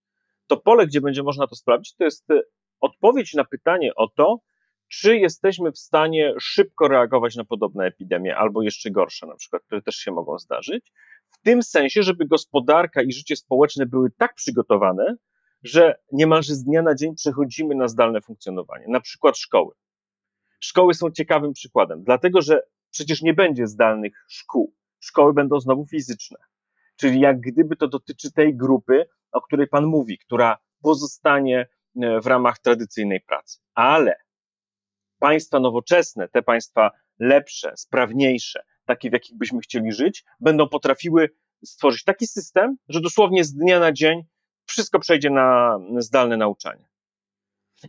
To 0.47 0.57
pole, 0.57 0.87
gdzie 0.87 1.01
będzie 1.01 1.23
można 1.23 1.47
to 1.47 1.55
sprawdzić, 1.55 1.95
to 1.95 2.03
jest 2.03 2.31
e, 2.31 2.41
odpowiedź 2.79 3.33
na 3.33 3.45
pytanie 3.45 3.95
o 3.95 4.07
to, 4.07 4.39
czy 4.87 5.17
jesteśmy 5.17 5.71
w 5.71 5.77
stanie 5.77 6.33
szybko 6.39 6.87
reagować 6.87 7.35
na 7.35 7.45
podobne 7.45 7.85
epidemie, 7.85 8.37
albo 8.37 8.61
jeszcze 8.61 8.91
gorsze, 8.91 9.27
na 9.27 9.35
przykład, 9.35 9.63
które 9.63 9.81
też 9.81 9.95
się 9.95 10.11
mogą 10.11 10.39
zdarzyć, 10.39 10.91
w 11.29 11.41
tym 11.41 11.63
sensie, 11.63 12.03
żeby 12.03 12.25
gospodarka 12.25 13.01
i 13.01 13.13
życie 13.13 13.35
społeczne 13.35 13.85
były 13.85 14.11
tak 14.11 14.33
przygotowane, 14.35 15.15
że 15.63 15.95
niemalże 16.11 16.55
z 16.55 16.63
dnia 16.63 16.81
na 16.81 16.95
dzień 16.95 17.15
przechodzimy 17.15 17.75
na 17.75 17.87
zdalne 17.87 18.21
funkcjonowanie, 18.21 18.85
na 18.87 18.99
przykład 18.99 19.37
szkoły. 19.37 19.75
Szkoły 20.59 20.93
są 20.93 21.11
ciekawym 21.11 21.53
przykładem, 21.53 22.03
dlatego 22.03 22.41
że 22.41 22.61
przecież 22.95 23.21
nie 23.21 23.33
będzie 23.33 23.67
zdalnych 23.67 24.25
szkół. 24.29 24.73
Szkoły 24.99 25.33
będą 25.33 25.59
znowu 25.59 25.85
fizyczne. 25.85 26.37
Czyli 26.95 27.19
jak 27.19 27.39
gdyby 27.39 27.75
to 27.75 27.87
dotyczy 27.87 28.31
tej 28.31 28.57
grupy, 28.57 29.05
o 29.31 29.41
której 29.41 29.67
Pan 29.67 29.85
mówi, 29.85 30.17
która 30.17 30.57
pozostanie 30.81 31.67
e, 32.01 32.21
w 32.21 32.27
ramach 32.27 32.59
tradycyjnej 32.59 33.21
pracy. 33.21 33.59
Ale 33.73 34.15
państwa 35.19 35.59
nowoczesne, 35.59 36.27
te 36.27 36.41
państwa 36.41 36.91
lepsze, 37.19 37.73
sprawniejsze, 37.77 38.63
takie 38.85 39.09
w 39.09 39.13
jakich 39.13 39.37
byśmy 39.37 39.59
chcieli 39.59 39.91
żyć, 39.91 40.25
będą 40.39 40.69
potrafiły 40.69 41.29
stworzyć 41.65 42.03
taki 42.03 42.27
system, 42.27 42.77
że 42.89 43.01
dosłownie 43.01 43.43
z 43.43 43.53
dnia 43.53 43.79
na 43.79 43.91
dzień 43.91 44.23
wszystko 44.65 44.99
przejdzie 44.99 45.29
na 45.29 45.79
zdalne 45.97 46.37
nauczanie. 46.37 46.87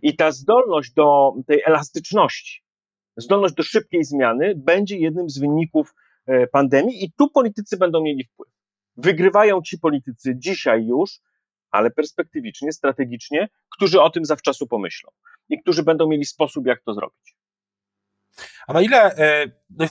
I 0.02 0.16
ta 0.16 0.32
zdolność 0.32 0.92
do 0.92 1.32
tej 1.46 1.62
elastyczności, 1.66 2.65
zdolność 3.16 3.54
do 3.54 3.62
szybkiej 3.62 4.04
zmiany 4.04 4.54
będzie 4.56 4.96
jednym 4.96 5.30
z 5.30 5.38
wyników 5.38 5.94
e, 6.26 6.46
pandemii 6.46 7.04
i 7.04 7.12
tu 7.12 7.30
politycy 7.30 7.76
będą 7.76 8.02
mieli 8.02 8.24
wpływ. 8.24 8.48
Wygrywają 8.96 9.62
ci 9.62 9.78
politycy 9.78 10.34
dzisiaj 10.36 10.86
już, 10.86 11.10
ale 11.70 11.90
perspektywicznie, 11.90 12.72
strategicznie, 12.72 13.48
którzy 13.76 14.00
o 14.00 14.10
tym 14.10 14.24
zawczasu 14.24 14.66
pomyślą 14.66 15.10
i 15.48 15.62
którzy 15.62 15.82
będą 15.82 16.08
mieli 16.08 16.24
sposób, 16.24 16.66
jak 16.66 16.82
to 16.82 16.94
zrobić. 16.94 17.36
A 18.66 18.72
na 18.72 18.80
ile, 18.80 19.16
e, 19.16 19.46
no 19.70 19.86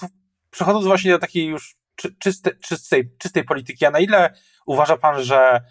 przechodząc 0.51 0.85
właśnie 0.85 1.11
do 1.11 1.19
takiej 1.19 1.47
już 1.47 1.75
czyste, 2.19 2.55
czystej, 2.55 3.11
czystej 3.17 3.43
polityki, 3.43 3.85
a 3.85 3.91
na 3.91 3.99
ile 3.99 4.33
uważa 4.65 4.97
pan, 4.97 5.23
że 5.23 5.61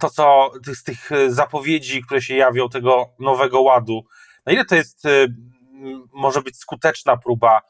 to, 0.00 0.10
co 0.10 0.50
z 0.74 0.82
tych 0.82 1.10
zapowiedzi, 1.28 2.02
które 2.02 2.22
się 2.22 2.36
jawią, 2.36 2.68
tego 2.68 3.14
nowego 3.18 3.60
ładu, 3.60 4.04
na 4.46 4.52
ile 4.52 4.64
to 4.64 4.74
jest 4.74 5.06
e, 5.06 5.26
może 6.12 6.42
być 6.42 6.56
skuteczna 6.58 7.16
próba 7.16 7.60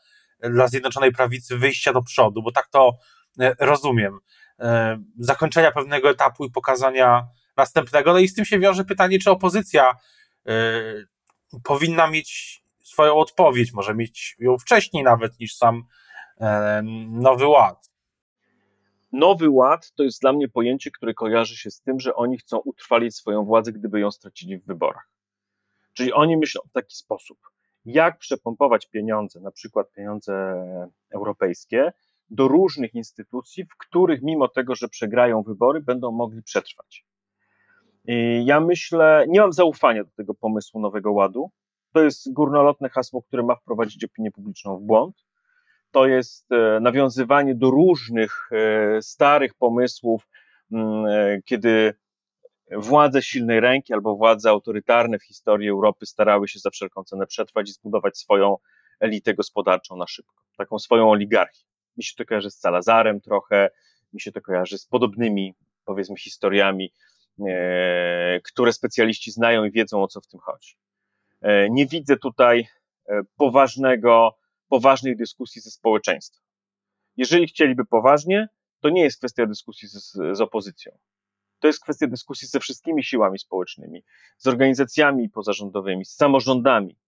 dla 0.50 0.68
Zjednoczonej 0.68 1.12
Prawicy 1.12 1.58
wyjścia 1.58 1.92
do 1.92 2.02
przodu, 2.02 2.42
bo 2.42 2.52
tak 2.52 2.68
to 2.68 2.98
e, 3.40 3.54
rozumiem. 3.60 4.18
E, 4.60 4.98
zakończenia 5.18 5.72
pewnego 5.72 6.10
etapu 6.10 6.44
i 6.44 6.50
pokazania 6.50 7.26
następnego. 7.56 8.12
No 8.12 8.18
i 8.18 8.28
z 8.28 8.34
tym 8.34 8.44
się 8.44 8.58
wiąże 8.58 8.84
pytanie, 8.84 9.18
czy 9.18 9.30
opozycja 9.30 9.94
e, 10.46 10.52
powinna 11.64 12.06
mieć 12.06 12.62
swoją 12.84 13.14
odpowiedź, 13.14 13.72
może 13.72 13.94
mieć 13.94 14.36
ją 14.38 14.58
wcześniej 14.58 15.04
nawet 15.04 15.40
niż 15.40 15.56
sam 15.56 15.84
Nowy 17.08 17.46
Ład. 17.46 17.90
Nowy 19.12 19.50
Ład 19.50 19.92
to 19.92 20.02
jest 20.02 20.20
dla 20.20 20.32
mnie 20.32 20.48
pojęcie, 20.48 20.90
które 20.90 21.14
kojarzy 21.14 21.56
się 21.56 21.70
z 21.70 21.80
tym, 21.80 22.00
że 22.00 22.14
oni 22.14 22.38
chcą 22.38 22.58
utrwalić 22.58 23.16
swoją 23.16 23.44
władzę, 23.44 23.72
gdyby 23.72 24.00
ją 24.00 24.10
stracili 24.10 24.58
w 24.58 24.66
wyborach. 24.66 25.10
Czyli 25.92 26.12
oni 26.12 26.36
myślą 26.36 26.62
w 26.70 26.72
taki 26.72 26.96
sposób 26.96 27.38
jak 27.84 28.18
przepompować 28.18 28.86
pieniądze, 28.86 29.40
na 29.40 29.50
przykład 29.50 29.92
pieniądze 29.92 30.54
europejskie, 31.10 31.92
do 32.30 32.48
różnych 32.48 32.94
instytucji, 32.94 33.64
w 33.64 33.76
których 33.76 34.22
mimo 34.22 34.48
tego, 34.48 34.74
że 34.74 34.88
przegrają 34.88 35.42
wybory, 35.42 35.80
będą 35.80 36.12
mogli 36.12 36.42
przetrwać. 36.42 37.06
I 38.04 38.42
ja 38.46 38.60
myślę, 38.60 39.24
nie 39.28 39.40
mam 39.40 39.52
zaufania 39.52 40.04
do 40.04 40.10
tego 40.10 40.34
pomysłu 40.34 40.80
Nowego 40.80 41.12
Ładu. 41.12 41.50
To 41.92 42.02
jest 42.02 42.32
górnolotne 42.32 42.88
hasło, 42.88 43.22
które 43.22 43.42
ma 43.42 43.54
wprowadzić 43.54 44.04
opinię 44.04 44.30
publiczną 44.30 44.78
w 44.78 44.82
błąd. 44.82 45.16
To 45.90 46.06
jest 46.06 46.52
e, 46.52 46.80
nawiązywanie 46.80 47.54
do 47.54 47.70
różnych 47.70 48.48
e, 48.52 49.02
starych 49.02 49.54
pomysłów, 49.54 50.28
mm, 50.72 51.06
e, 51.06 51.42
kiedy 51.44 51.94
władze 52.76 53.22
silnej 53.22 53.60
ręki 53.60 53.92
albo 53.92 54.16
władze 54.16 54.50
autorytarne 54.50 55.18
w 55.18 55.24
historii 55.24 55.68
Europy 55.68 56.06
starały 56.06 56.48
się 56.48 56.58
za 56.58 56.70
wszelką 56.70 57.04
cenę 57.04 57.26
przetrwać 57.26 57.68
i 57.70 57.72
zbudować 57.72 58.18
swoją 58.18 58.56
elitę 59.00 59.34
gospodarczą 59.34 59.96
na 59.96 60.06
szybko, 60.06 60.42
taką 60.56 60.78
swoją 60.78 61.10
oligarchię. 61.10 61.64
Mi 61.96 62.04
się 62.04 62.14
to 62.16 62.24
kojarzy 62.24 62.50
z 62.50 62.58
Salazarem 62.58 63.20
trochę, 63.20 63.70
mi 64.12 64.20
się 64.20 64.32
to 64.32 64.40
kojarzy 64.40 64.78
z 64.78 64.86
podobnymi, 64.86 65.54
powiedzmy, 65.84 66.16
historiami, 66.16 66.92
e, 67.48 68.40
które 68.44 68.72
specjaliści 68.72 69.30
znają 69.30 69.64
i 69.64 69.70
wiedzą, 69.70 70.02
o 70.02 70.08
co 70.08 70.20
w 70.20 70.26
tym 70.26 70.40
chodzi. 70.40 70.76
E, 71.40 71.70
nie 71.70 71.86
widzę 71.86 72.16
tutaj 72.16 72.68
e, 73.08 73.20
poważnego, 73.36 74.38
poważnej 74.68 75.16
dyskusji 75.16 75.62
ze 75.62 75.70
społeczeństwem. 75.70 76.42
Jeżeli 77.16 77.46
chcieliby 77.46 77.84
poważnie, 77.84 78.48
to 78.80 78.88
nie 78.88 79.02
jest 79.02 79.18
kwestia 79.18 79.46
dyskusji 79.46 79.88
z, 79.88 80.12
z 80.32 80.40
opozycją 80.40 80.98
To 81.62 81.66
jest 81.66 81.82
kwestia 81.82 82.06
dyskusji 82.06 82.48
ze 82.48 82.60
wszystkimi 82.60 83.04
siłami 83.04 83.38
społecznymi, 83.38 84.04
z 84.38 84.46
organizacjami 84.46 85.28
pozarządowymi, 85.28 86.04
z 86.04 86.14
samorządami, 86.14 86.98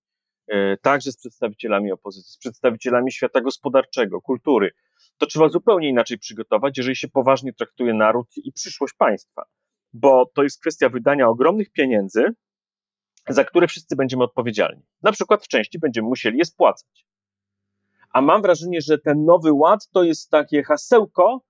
e, 0.47 0.77
także 0.77 1.13
z 1.13 1.17
przedstawicielami 1.17 1.93
opozycji, 1.93 2.33
z 2.33 2.39
przedstawicielami 2.39 3.13
świata 3.13 3.41
gospodarczego, 3.41 4.21
kultury. 4.21 4.71
To 5.19 5.27
trzeba 5.27 5.49
zupełnie 5.49 5.89
inaczej 5.89 6.19
przygotować, 6.19 6.79
jeżeli 6.79 6.97
się 6.97 7.09
poważnie 7.09 7.53
traktuje 7.53 7.95
naród 7.95 8.27
i 8.37 8.53
przyszłość 8.53 8.95
państwa, 8.95 9.43
bo 9.93 10.27
to 10.35 10.43
jest 10.43 10.61
kwestia 10.61 10.89
wydania 10.89 11.29
ogromnych 11.29 11.73
pieniędzy, 11.73 12.25
za 13.29 13.45
które 13.45 13.69
wszyscy 13.69 13.97
będziemy 13.97 14.25
odpowiedzialni. 14.25 14.83
Na 15.03 15.13
przykład 15.13 15.45
w 15.45 15.49
części 15.49 15.79
będziemy 15.79 16.09
musieli 16.09 16.39
je 16.39 16.45
spłacać. 16.45 17.07
A 18.11 18.21
mam 18.21 18.43
wrażenie, 18.43 18.81
że 18.81 18.99
ten 18.99 19.25
nowy 19.25 19.53
ład 19.53 19.89
to 19.93 20.03
jest 20.03 20.31
takie 20.31 20.63
hasełko, 20.63 21.41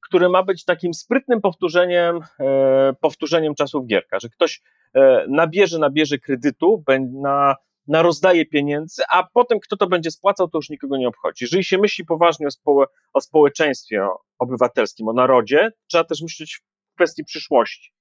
które 0.00 0.28
ma 0.28 0.42
być 0.42 0.64
takim 0.64 0.94
sprytnym 0.94 1.40
powtórzeniem, 1.40 2.20
e, 2.40 2.94
powtórzeniem 3.00 3.54
czasów 3.54 3.86
Gierka, 3.86 4.20
że 4.20 4.28
ktoś 4.28 4.62
e, 4.94 5.26
nabierze, 5.28 5.78
nabierze 5.78 6.18
kredytu, 6.18 6.84
na, 7.12 7.56
na 7.86 8.02
rozdaje 8.02 8.46
pieniędzy, 8.46 9.02
a 9.10 9.28
potem 9.34 9.60
kto 9.60 9.76
to 9.76 9.86
będzie 9.86 10.10
spłacał, 10.10 10.48
to 10.48 10.58
już 10.58 10.70
nikogo 10.70 10.96
nie 10.96 11.08
obchodzi. 11.08 11.44
Jeżeli 11.44 11.64
się 11.64 11.78
myśli 11.78 12.04
poważnie 12.04 12.46
o, 12.64 12.84
o 13.12 13.20
społeczeństwie 13.20 14.08
obywatelskim, 14.38 15.08
o 15.08 15.12
narodzie, 15.12 15.70
trzeba 15.86 16.04
też 16.04 16.22
myśleć 16.22 16.60
w 16.92 16.94
kwestii 16.94 17.24
przyszłości. 17.24 17.92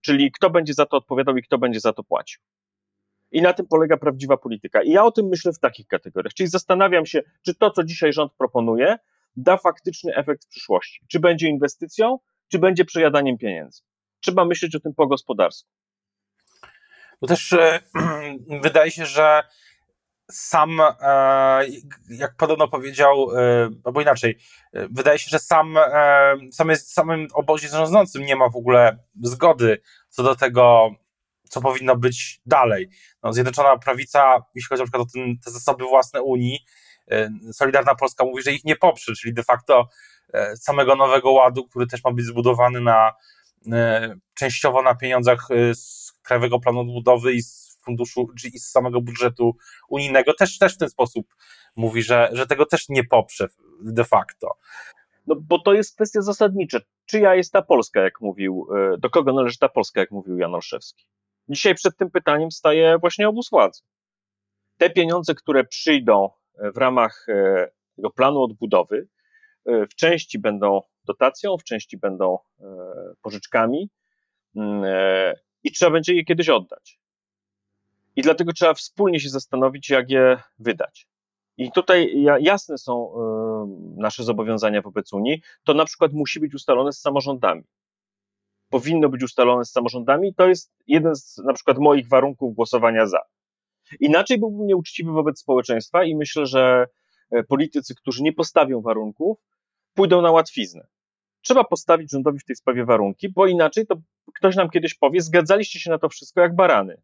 Czyli 0.00 0.32
kto 0.32 0.50
będzie 0.50 0.74
za 0.74 0.86
to 0.86 0.96
odpowiadał 0.96 1.36
i 1.36 1.42
kto 1.42 1.58
będzie 1.58 1.80
za 1.80 1.92
to 1.92 2.04
płacił. 2.04 2.42
I 3.32 3.42
na 3.42 3.52
tym 3.52 3.66
polega 3.66 3.96
prawdziwa 3.96 4.36
polityka. 4.36 4.82
I 4.82 4.90
ja 4.90 5.04
o 5.04 5.10
tym 5.10 5.26
myślę 5.26 5.52
w 5.52 5.58
takich 5.58 5.86
kategoriach. 5.86 6.34
Czyli 6.34 6.48
zastanawiam 6.48 7.06
się, 7.06 7.22
czy 7.42 7.54
to, 7.54 7.70
co 7.70 7.84
dzisiaj 7.84 8.12
rząd 8.12 8.32
proponuje, 8.32 8.96
da 9.36 9.56
faktyczny 9.56 10.14
efekt 10.16 10.44
w 10.44 10.48
przyszłości. 10.48 11.00
Czy 11.08 11.20
będzie 11.20 11.48
inwestycją, 11.48 12.18
czy 12.48 12.58
będzie 12.58 12.84
przejadaniem 12.84 13.38
pieniędzy. 13.38 13.82
Trzeba 14.20 14.44
myśleć 14.44 14.76
o 14.76 14.80
tym 14.80 14.94
po 14.94 15.06
gospodarsku. 15.06 15.70
Bo 17.20 17.26
też 17.26 17.52
e, 17.52 17.80
wydaje 18.62 18.90
się, 18.90 19.06
że 19.06 19.42
sam, 20.30 20.80
e, 20.80 21.64
jak 22.10 22.36
podobno 22.36 22.68
powiedział, 22.68 23.30
e, 23.36 23.70
albo 23.84 24.00
inaczej, 24.00 24.38
wydaje 24.72 25.18
się, 25.18 25.28
że 25.30 25.38
sam, 25.38 25.74
sam 26.52 26.68
jest, 26.68 26.92
samym 26.92 27.28
obozie 27.34 27.68
rządzącym 27.68 28.24
nie 28.24 28.36
ma 28.36 28.48
w 28.48 28.56
ogóle 28.56 28.98
zgody 29.22 29.80
co 30.08 30.22
do 30.22 30.36
tego, 30.36 30.90
co 31.50 31.60
powinno 31.60 31.96
być 31.96 32.40
dalej. 32.46 32.88
No, 33.22 33.32
Zjednoczona 33.32 33.78
Prawica, 33.78 34.42
jeśli 34.54 34.68
chodzi 34.68 34.80
na 34.80 34.86
przykład 34.86 35.08
o 35.08 35.10
ten, 35.14 35.38
te 35.44 35.50
zasoby 35.50 35.84
własne 35.84 36.22
Unii, 36.22 36.64
Solidarna 37.52 37.94
Polska 37.94 38.24
mówi, 38.24 38.42
że 38.42 38.52
ich 38.52 38.64
nie 38.64 38.76
poprze, 38.76 39.14
czyli 39.14 39.34
de 39.34 39.42
facto 39.42 39.88
e, 40.32 40.56
samego 40.56 40.96
Nowego 40.96 41.32
Ładu, 41.32 41.68
który 41.68 41.86
też 41.86 42.04
ma 42.04 42.12
być 42.12 42.24
zbudowany 42.24 42.80
na 42.80 43.12
e, 43.72 44.14
częściowo 44.34 44.82
na 44.82 44.94
pieniądzach 44.94 45.48
z 45.72 46.12
Krajowego 46.22 46.60
Planu 46.60 46.80
Odbudowy 46.80 47.32
i 47.32 47.42
z 47.42 47.78
funduszu, 47.84 48.26
i 48.54 48.58
z 48.58 48.70
samego 48.70 49.00
budżetu 49.00 49.56
unijnego, 49.88 50.34
też, 50.34 50.58
też 50.58 50.74
w 50.74 50.78
ten 50.78 50.88
sposób 50.88 51.34
mówi, 51.76 52.02
że, 52.02 52.28
że 52.32 52.46
tego 52.46 52.66
też 52.66 52.88
nie 52.88 53.04
poprze 53.04 53.48
de 53.82 54.04
facto. 54.04 54.48
No 55.26 55.36
bo 55.36 55.58
to 55.58 55.74
jest 55.74 55.94
kwestia 55.94 56.22
zasadnicza. 56.22 56.78
Czyja 57.06 57.34
jest 57.34 57.52
ta 57.52 57.62
Polska, 57.62 58.00
jak 58.00 58.20
mówił, 58.20 58.68
do 58.98 59.10
kogo 59.10 59.32
należy 59.32 59.58
ta 59.58 59.68
Polska, 59.68 60.00
jak 60.00 60.10
mówił 60.10 60.38
Jan 60.38 60.54
Olszewski? 60.54 61.06
Dzisiaj 61.48 61.74
przed 61.74 61.96
tym 61.96 62.10
pytaniem 62.10 62.50
staje 62.50 62.98
właśnie 62.98 63.28
obóz 63.28 63.50
władzy. 63.50 63.80
Te 64.78 64.90
pieniądze, 64.90 65.34
które 65.34 65.64
przyjdą 65.64 66.24
e, 66.24 66.39
w 66.74 66.76
ramach 66.76 67.26
e, 67.28 67.70
tego 67.96 68.10
planu 68.10 68.42
odbudowy, 68.42 69.08
e, 69.66 69.86
w 69.86 69.94
części 69.94 70.38
będą 70.38 70.82
dotacją, 71.04 71.58
w 71.58 71.64
części 71.64 71.98
będą 71.98 72.38
pożyczkami 73.22 73.90
mm, 74.56 74.84
i 75.62 75.72
trzeba 75.72 75.90
będzie 75.90 76.14
je 76.14 76.24
kiedyś 76.24 76.48
oddać. 76.48 77.00
I 78.16 78.22
dlatego 78.22 78.52
trzeba 78.52 78.74
wspólnie 78.74 79.20
się 79.20 79.28
zastanowić, 79.28 79.90
jak 79.90 80.10
je 80.10 80.42
wydać. 80.58 81.08
I 81.56 81.72
tutaj 81.72 82.24
jasne 82.40 82.78
są 82.78 83.12
nasze 83.96 84.24
zobowiązania 84.24 84.82
wobec 84.82 85.12
Unii. 85.12 85.42
To 85.64 85.74
na 85.74 85.84
przykład 85.84 86.12
musi 86.12 86.40
być 86.40 86.54
ustalone 86.54 86.92
z 86.92 87.00
samorządami 87.00 87.64
powinno 88.70 89.08
być 89.08 89.22
ustalone 89.22 89.64
z 89.64 89.70
samorządami. 89.70 90.34
To 90.34 90.48
jest 90.48 90.72
jeden 90.86 91.16
z 91.16 91.36
na 91.36 91.52
przykład 91.52 91.78
moich 91.78 92.08
warunków 92.08 92.54
głosowania 92.54 93.06
za. 93.06 93.20
Inaczej 94.00 94.38
byłbym 94.38 94.66
nieuczciwy 94.66 95.12
wobec 95.12 95.40
społeczeństwa 95.40 96.04
i 96.04 96.16
myślę, 96.16 96.46
że 96.46 96.86
e, 97.30 97.42
politycy, 97.42 97.94
którzy 97.94 98.22
nie 98.22 98.32
postawią 98.32 98.80
warunków, 98.80 99.38
pójdą 99.94 100.22
na 100.22 100.30
łatwiznę. 100.30 100.86
Trzeba 101.42 101.64
postawić 101.64 102.10
rządowi 102.10 102.38
w 102.38 102.44
tej 102.44 102.56
sprawie 102.56 102.84
warunki, 102.84 103.28
bo 103.28 103.46
inaczej 103.46 103.86
to 103.86 103.96
ktoś 104.34 104.56
nam 104.56 104.70
kiedyś 104.70 104.94
powie, 104.94 105.20
zgadzaliście 105.20 105.80
się 105.80 105.90
na 105.90 105.98
to 105.98 106.08
wszystko 106.08 106.40
jak 106.40 106.54
barany. 106.54 107.02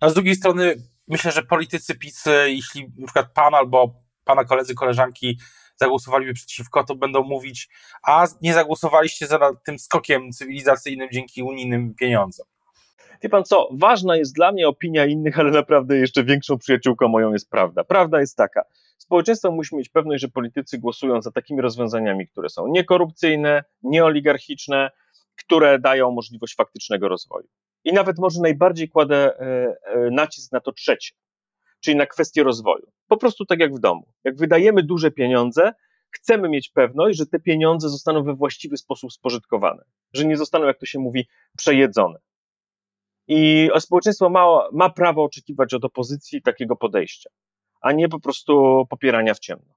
A 0.00 0.08
z 0.10 0.14
drugiej 0.14 0.34
strony 0.34 0.74
myślę, 1.08 1.32
że 1.32 1.42
politycy 1.42 1.98
PiS, 1.98 2.24
jeśli 2.46 2.92
na 2.98 3.06
przykład 3.06 3.32
pan 3.34 3.54
albo 3.54 3.94
pana 4.24 4.44
koledzy, 4.44 4.74
koleżanki 4.74 5.38
zagłosowaliby 5.76 6.34
przeciwko, 6.34 6.84
to 6.84 6.94
będą 6.94 7.22
mówić, 7.22 7.68
a 8.02 8.26
nie 8.42 8.54
zagłosowaliście 8.54 9.26
za 9.26 9.38
tym 9.64 9.78
skokiem 9.78 10.32
cywilizacyjnym 10.32 11.08
dzięki 11.12 11.42
unijnym 11.42 11.94
pieniądzom. 11.94 12.46
Wie 13.22 13.28
pan 13.28 13.44
co, 13.44 13.68
ważna 13.72 14.16
jest 14.16 14.34
dla 14.34 14.52
mnie 14.52 14.68
opinia 14.68 15.06
innych, 15.06 15.38
ale 15.38 15.50
naprawdę 15.50 15.96
jeszcze 15.96 16.24
większą 16.24 16.58
przyjaciółką 16.58 17.08
moją 17.08 17.32
jest 17.32 17.50
prawda. 17.50 17.84
Prawda 17.84 18.20
jest 18.20 18.36
taka, 18.36 18.64
społeczeństwo 18.98 19.50
musi 19.50 19.76
mieć 19.76 19.88
pewność, 19.88 20.22
że 20.22 20.28
politycy 20.28 20.78
głosują 20.78 21.22
za 21.22 21.30
takimi 21.30 21.60
rozwiązaniami, 21.60 22.26
które 22.26 22.48
są 22.48 22.66
niekorupcyjne, 22.66 23.64
nieoligarchiczne, 23.82 24.90
które 25.36 25.78
dają 25.78 26.10
możliwość 26.10 26.54
faktycznego 26.54 27.08
rozwoju. 27.08 27.46
I 27.84 27.92
nawet 27.92 28.18
może 28.18 28.40
najbardziej 28.40 28.88
kładę 28.88 29.16
e, 29.16 29.76
e, 29.84 30.10
nacisk 30.10 30.52
na 30.52 30.60
to 30.60 30.72
trzecie 30.72 31.14
czyli 31.80 31.96
na 31.96 32.06
kwestię 32.06 32.42
rozwoju. 32.42 32.92
Po 33.08 33.16
prostu 33.16 33.46
tak 33.46 33.60
jak 33.60 33.74
w 33.74 33.78
domu. 33.78 34.12
Jak 34.24 34.36
wydajemy 34.36 34.82
duże 34.82 35.10
pieniądze, 35.10 35.72
chcemy 36.10 36.48
mieć 36.48 36.70
pewność, 36.70 37.18
że 37.18 37.26
te 37.26 37.40
pieniądze 37.40 37.88
zostaną 37.88 38.22
we 38.22 38.34
właściwy 38.34 38.76
sposób 38.76 39.12
spożytkowane, 39.12 39.84
że 40.12 40.24
nie 40.24 40.36
zostaną, 40.36 40.66
jak 40.66 40.78
to 40.78 40.86
się 40.86 40.98
mówi, 40.98 41.28
przejedzone. 41.56 42.18
I 43.28 43.70
społeczeństwo 43.78 44.30
ma, 44.30 44.68
ma 44.72 44.90
prawo 44.90 45.24
oczekiwać 45.24 45.74
od 45.74 45.84
opozycji 45.84 46.42
takiego 46.42 46.76
podejścia, 46.76 47.30
a 47.80 47.92
nie 47.92 48.08
po 48.08 48.20
prostu 48.20 48.84
popierania 48.90 49.34
w 49.34 49.38
ciemno. 49.38 49.74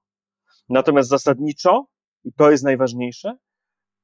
Natomiast 0.68 1.08
zasadniczo, 1.08 1.86
i 2.24 2.32
to 2.32 2.50
jest 2.50 2.64
najważniejsze, 2.64 3.36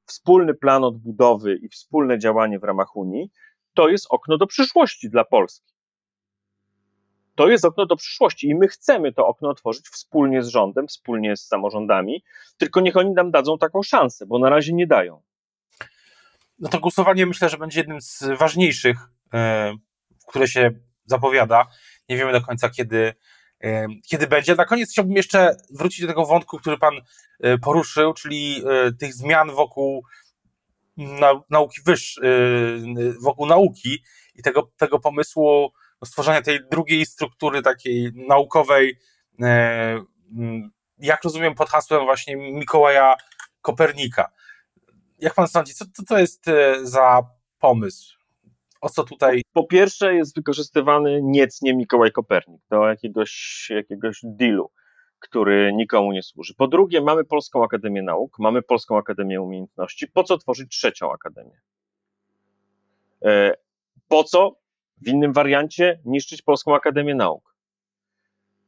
wspólny 0.06 0.54
plan 0.54 0.84
odbudowy 0.84 1.56
i 1.56 1.68
wspólne 1.68 2.18
działanie 2.18 2.58
w 2.58 2.64
ramach 2.64 2.96
Unii 2.96 3.30
to 3.74 3.88
jest 3.88 4.06
okno 4.10 4.38
do 4.38 4.46
przyszłości 4.46 5.10
dla 5.10 5.24
Polski 5.24 5.78
to 7.38 7.48
jest 7.48 7.64
okno 7.64 7.86
do 7.86 7.96
przyszłości 7.96 8.48
i 8.48 8.54
my 8.54 8.68
chcemy 8.68 9.12
to 9.12 9.26
okno 9.26 9.48
otworzyć 9.48 9.88
wspólnie 9.88 10.42
z 10.42 10.48
rządem, 10.48 10.88
wspólnie 10.88 11.36
z 11.36 11.46
samorządami, 11.46 12.22
tylko 12.56 12.80
niech 12.80 12.96
oni 12.96 13.10
nam 13.10 13.30
dadzą 13.30 13.58
taką 13.58 13.82
szansę, 13.82 14.26
bo 14.26 14.38
na 14.38 14.50
razie 14.50 14.72
nie 14.72 14.86
dają. 14.86 15.22
No 16.58 16.68
to 16.68 16.80
głosowanie 16.80 17.26
myślę, 17.26 17.48
że 17.48 17.58
będzie 17.58 17.80
jednym 17.80 18.00
z 18.00 18.24
ważniejszych, 18.38 18.96
które 20.28 20.48
się 20.48 20.70
zapowiada. 21.04 21.66
Nie 22.08 22.16
wiemy 22.16 22.32
do 22.32 22.40
końca, 22.40 22.70
kiedy, 22.70 23.14
e, 23.64 23.86
kiedy 24.08 24.26
będzie. 24.26 24.54
Na 24.54 24.64
koniec 24.64 24.90
chciałbym 24.90 25.16
jeszcze 25.16 25.56
wrócić 25.70 26.00
do 26.00 26.06
tego 26.06 26.26
wątku, 26.26 26.58
który 26.58 26.78
Pan 26.78 26.94
e, 27.40 27.58
poruszył, 27.58 28.14
czyli 28.14 28.62
tych 29.00 29.14
zmian 29.14 29.50
wokół 29.50 30.02
nauki 31.50 31.80
wyższej, 31.86 32.24
wokół 33.22 33.46
nauki 33.46 34.02
i 34.34 34.42
tego, 34.42 34.70
tego 34.76 34.98
pomysłu 34.98 35.72
stworzenia 36.04 36.42
tej 36.42 36.60
drugiej 36.70 37.06
struktury 37.06 37.62
takiej 37.62 38.12
naukowej, 38.14 38.98
e, 39.42 40.04
jak 40.98 41.24
rozumiem, 41.24 41.54
pod 41.54 41.68
hasłem 41.68 42.04
właśnie 42.04 42.36
Mikołaja 42.36 43.14
Kopernika. 43.62 44.32
Jak 45.18 45.34
pan 45.34 45.48
sądzi, 45.48 45.74
co 45.74 45.84
to, 46.08 46.18
jest 46.18 46.48
e, 46.48 46.86
za 46.86 47.22
pomysł? 47.58 48.17
O 48.80 48.88
co 48.88 49.04
tutaj? 49.04 49.42
Po 49.52 49.64
pierwsze, 49.64 50.14
jest 50.14 50.36
wykorzystywany 50.36 51.20
niecnie 51.22 51.74
Mikołaj 51.74 52.12
Kopernik 52.12 52.62
do 52.70 52.88
jakiegoś, 52.88 53.66
jakiegoś 53.70 54.20
dealu, 54.24 54.70
który 55.18 55.72
nikomu 55.74 56.12
nie 56.12 56.22
służy. 56.22 56.54
Po 56.54 56.68
drugie, 56.68 57.00
mamy 57.00 57.24
Polską 57.24 57.64
Akademię 57.64 58.02
Nauk, 58.02 58.38
mamy 58.38 58.62
Polską 58.62 58.98
Akademię 58.98 59.42
Umiejętności. 59.42 60.08
Po 60.08 60.24
co 60.24 60.38
tworzyć 60.38 60.76
trzecią 60.76 61.12
akademię? 61.12 61.60
E, 63.24 63.54
po 64.08 64.24
co 64.24 64.56
w 65.02 65.08
innym 65.08 65.32
wariancie 65.32 66.00
niszczyć 66.04 66.42
Polską 66.42 66.74
Akademię 66.74 67.14
Nauk. 67.14 67.54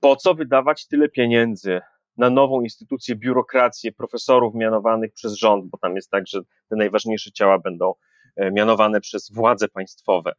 Po 0.01 0.16
co 0.16 0.35
wydawać 0.35 0.87
tyle 0.87 1.09
pieniędzy 1.09 1.81
na 2.16 2.31
nową 2.31 2.61
instytucję, 2.61 3.16
biurokrację 3.16 3.92
profesorów 3.92 4.55
mianowanych 4.55 5.12
przez 5.12 5.33
rząd, 5.33 5.64
bo 5.66 5.79
tam 5.79 5.96
jest 5.96 6.11
tak, 6.11 6.27
że 6.27 6.40
te 6.68 6.77
najważniejsze 6.77 7.33
ciała 7.33 7.59
będą 7.59 7.94
mianowane 8.36 9.00
przez 9.00 9.30
władze 9.30 9.68
państwowe. 9.68 10.32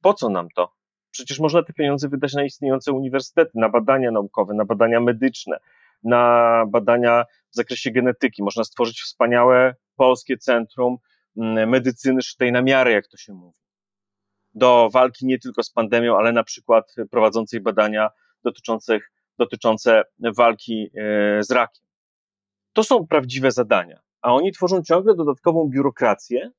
Po 0.00 0.14
co 0.14 0.28
nam 0.28 0.48
to? 0.56 0.72
Przecież 1.10 1.40
można 1.40 1.62
te 1.62 1.72
pieniądze 1.72 2.08
wydać 2.08 2.34
na 2.34 2.44
istniejące 2.44 2.92
uniwersytety, 2.92 3.50
na 3.54 3.68
badania 3.68 4.10
naukowe, 4.10 4.54
na 4.54 4.64
badania 4.64 5.00
medyczne, 5.00 5.58
na 6.02 6.64
badania 6.68 7.24
w 7.50 7.56
zakresie 7.56 7.90
genetyki. 7.90 8.42
Można 8.42 8.64
stworzyć 8.64 9.00
wspaniałe 9.00 9.74
polskie 9.96 10.38
centrum 10.38 10.96
mm, 11.36 11.68
medycyny 11.68 12.22
szytej 12.22 12.52
na 12.52 12.62
miarę, 12.62 12.92
jak 12.92 13.06
to 13.06 13.16
się 13.16 13.32
mówi. 13.32 13.58
Do 14.54 14.88
walki 14.92 15.26
nie 15.26 15.38
tylko 15.38 15.62
z 15.62 15.70
pandemią, 15.70 16.16
ale 16.16 16.32
na 16.32 16.44
przykład 16.44 16.94
prowadzącej 17.10 17.60
badania 17.60 18.10
dotyczące, 18.44 18.98
dotyczące 19.38 20.02
walki 20.36 20.90
e, 20.96 21.42
z 21.42 21.50
rakiem. 21.50 21.84
To 22.72 22.82
są 22.82 23.06
prawdziwe 23.06 23.52
zadania, 23.52 24.00
a 24.22 24.34
oni 24.34 24.52
tworzą 24.52 24.82
ciągle 24.82 25.14
dodatkową 25.14 25.68
biurokrację, 25.68 26.50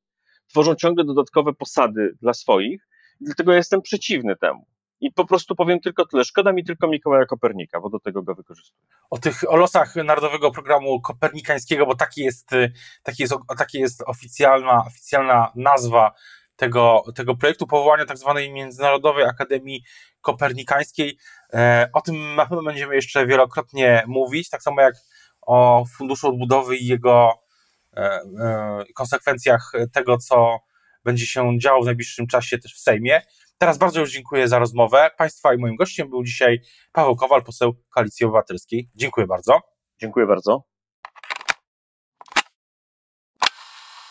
tworzą 0.47 0.75
ciągle 0.75 1.03
dodatkowe 1.03 1.53
posady 1.53 2.17
dla 2.21 2.33
swoich, 2.33 2.87
dlatego 3.21 3.51
ja 3.51 3.57
jestem 3.57 3.81
przeciwny 3.81 4.35
temu. 4.35 4.65
I 5.01 5.11
po 5.11 5.25
prostu 5.25 5.55
powiem 5.55 5.79
tylko 5.79 6.05
tyle. 6.05 6.23
Szkoda 6.23 6.53
mi 6.53 6.63
tylko 6.63 6.87
Mikołaja 6.87 7.25
Kopernika, 7.25 7.79
bo 7.79 7.89
do 7.89 7.99
tego 7.99 8.23
go 8.23 8.35
wykorzystuję. 8.35 8.87
O 9.09 9.17
tych 9.17 9.51
o 9.51 9.55
losach 9.55 9.95
Narodowego 9.95 10.51
Programu 10.51 11.01
Kopernikańskiego, 11.01 11.85
bo 11.85 11.95
taki 11.95 12.21
jest, 12.21 12.49
taki 13.03 13.23
jest, 13.23 13.33
taki 13.57 13.79
jest 13.79 14.03
oficjalna, 14.07 14.83
oficjalna 14.87 15.51
nazwa 15.55 16.13
tego, 16.55 17.03
tego 17.15 17.35
projektu 17.35 17.67
powołania 17.67 18.05
tak 18.05 18.17
zwanej 18.17 18.53
Międzynarodowej 18.53 19.25
Akademii 19.25 19.83
Kopernikańskiej. 20.21 21.17
E, 21.53 21.89
o 21.93 22.01
tym 22.01 22.35
na 22.35 22.45
pewno 22.45 22.63
będziemy 22.63 22.95
jeszcze 22.95 23.27
wielokrotnie 23.27 24.03
mówić, 24.07 24.49
tak 24.49 24.63
samo 24.63 24.81
jak 24.81 24.95
o 25.41 25.85
Funduszu 25.97 26.27
Odbudowy 26.27 26.77
i 26.77 26.87
jego 26.87 27.44
konsekwencjach 28.95 29.71
tego, 29.93 30.17
co 30.17 30.59
będzie 31.03 31.25
się 31.25 31.59
działo 31.59 31.83
w 31.83 31.85
najbliższym 31.85 32.27
czasie 32.27 32.57
też 32.57 32.75
w 32.75 32.79
Sejmie. 32.79 33.21
Teraz 33.57 33.77
bardzo 33.77 33.99
już 33.99 34.11
dziękuję 34.11 34.47
za 34.47 34.59
rozmowę. 34.59 35.09
Państwa 35.17 35.53
i 35.53 35.57
moim 35.57 35.75
gościem 35.75 36.09
był 36.09 36.23
dzisiaj 36.23 36.61
Paweł 36.91 37.15
Kowal, 37.15 37.43
poseł 37.43 37.73
Koalicji 37.89 38.25
Obywatelskiej. 38.25 38.89
Dziękuję 38.95 39.27
bardzo. 39.27 39.59
Dziękuję 40.01 40.25
bardzo. 40.25 40.63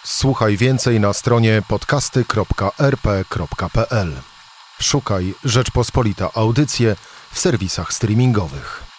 Słuchaj 0.05 0.57
więcej 0.57 1.01
na 1.01 1.13
stronie 1.13 1.63
podcasty.rp.pl. 1.69 4.13
Szukaj 4.81 5.35
Rzeczpospolita 5.45 6.31
Audycje 6.35 6.97
w 7.33 7.39
serwisach 7.39 7.93
streamingowych. 7.93 8.94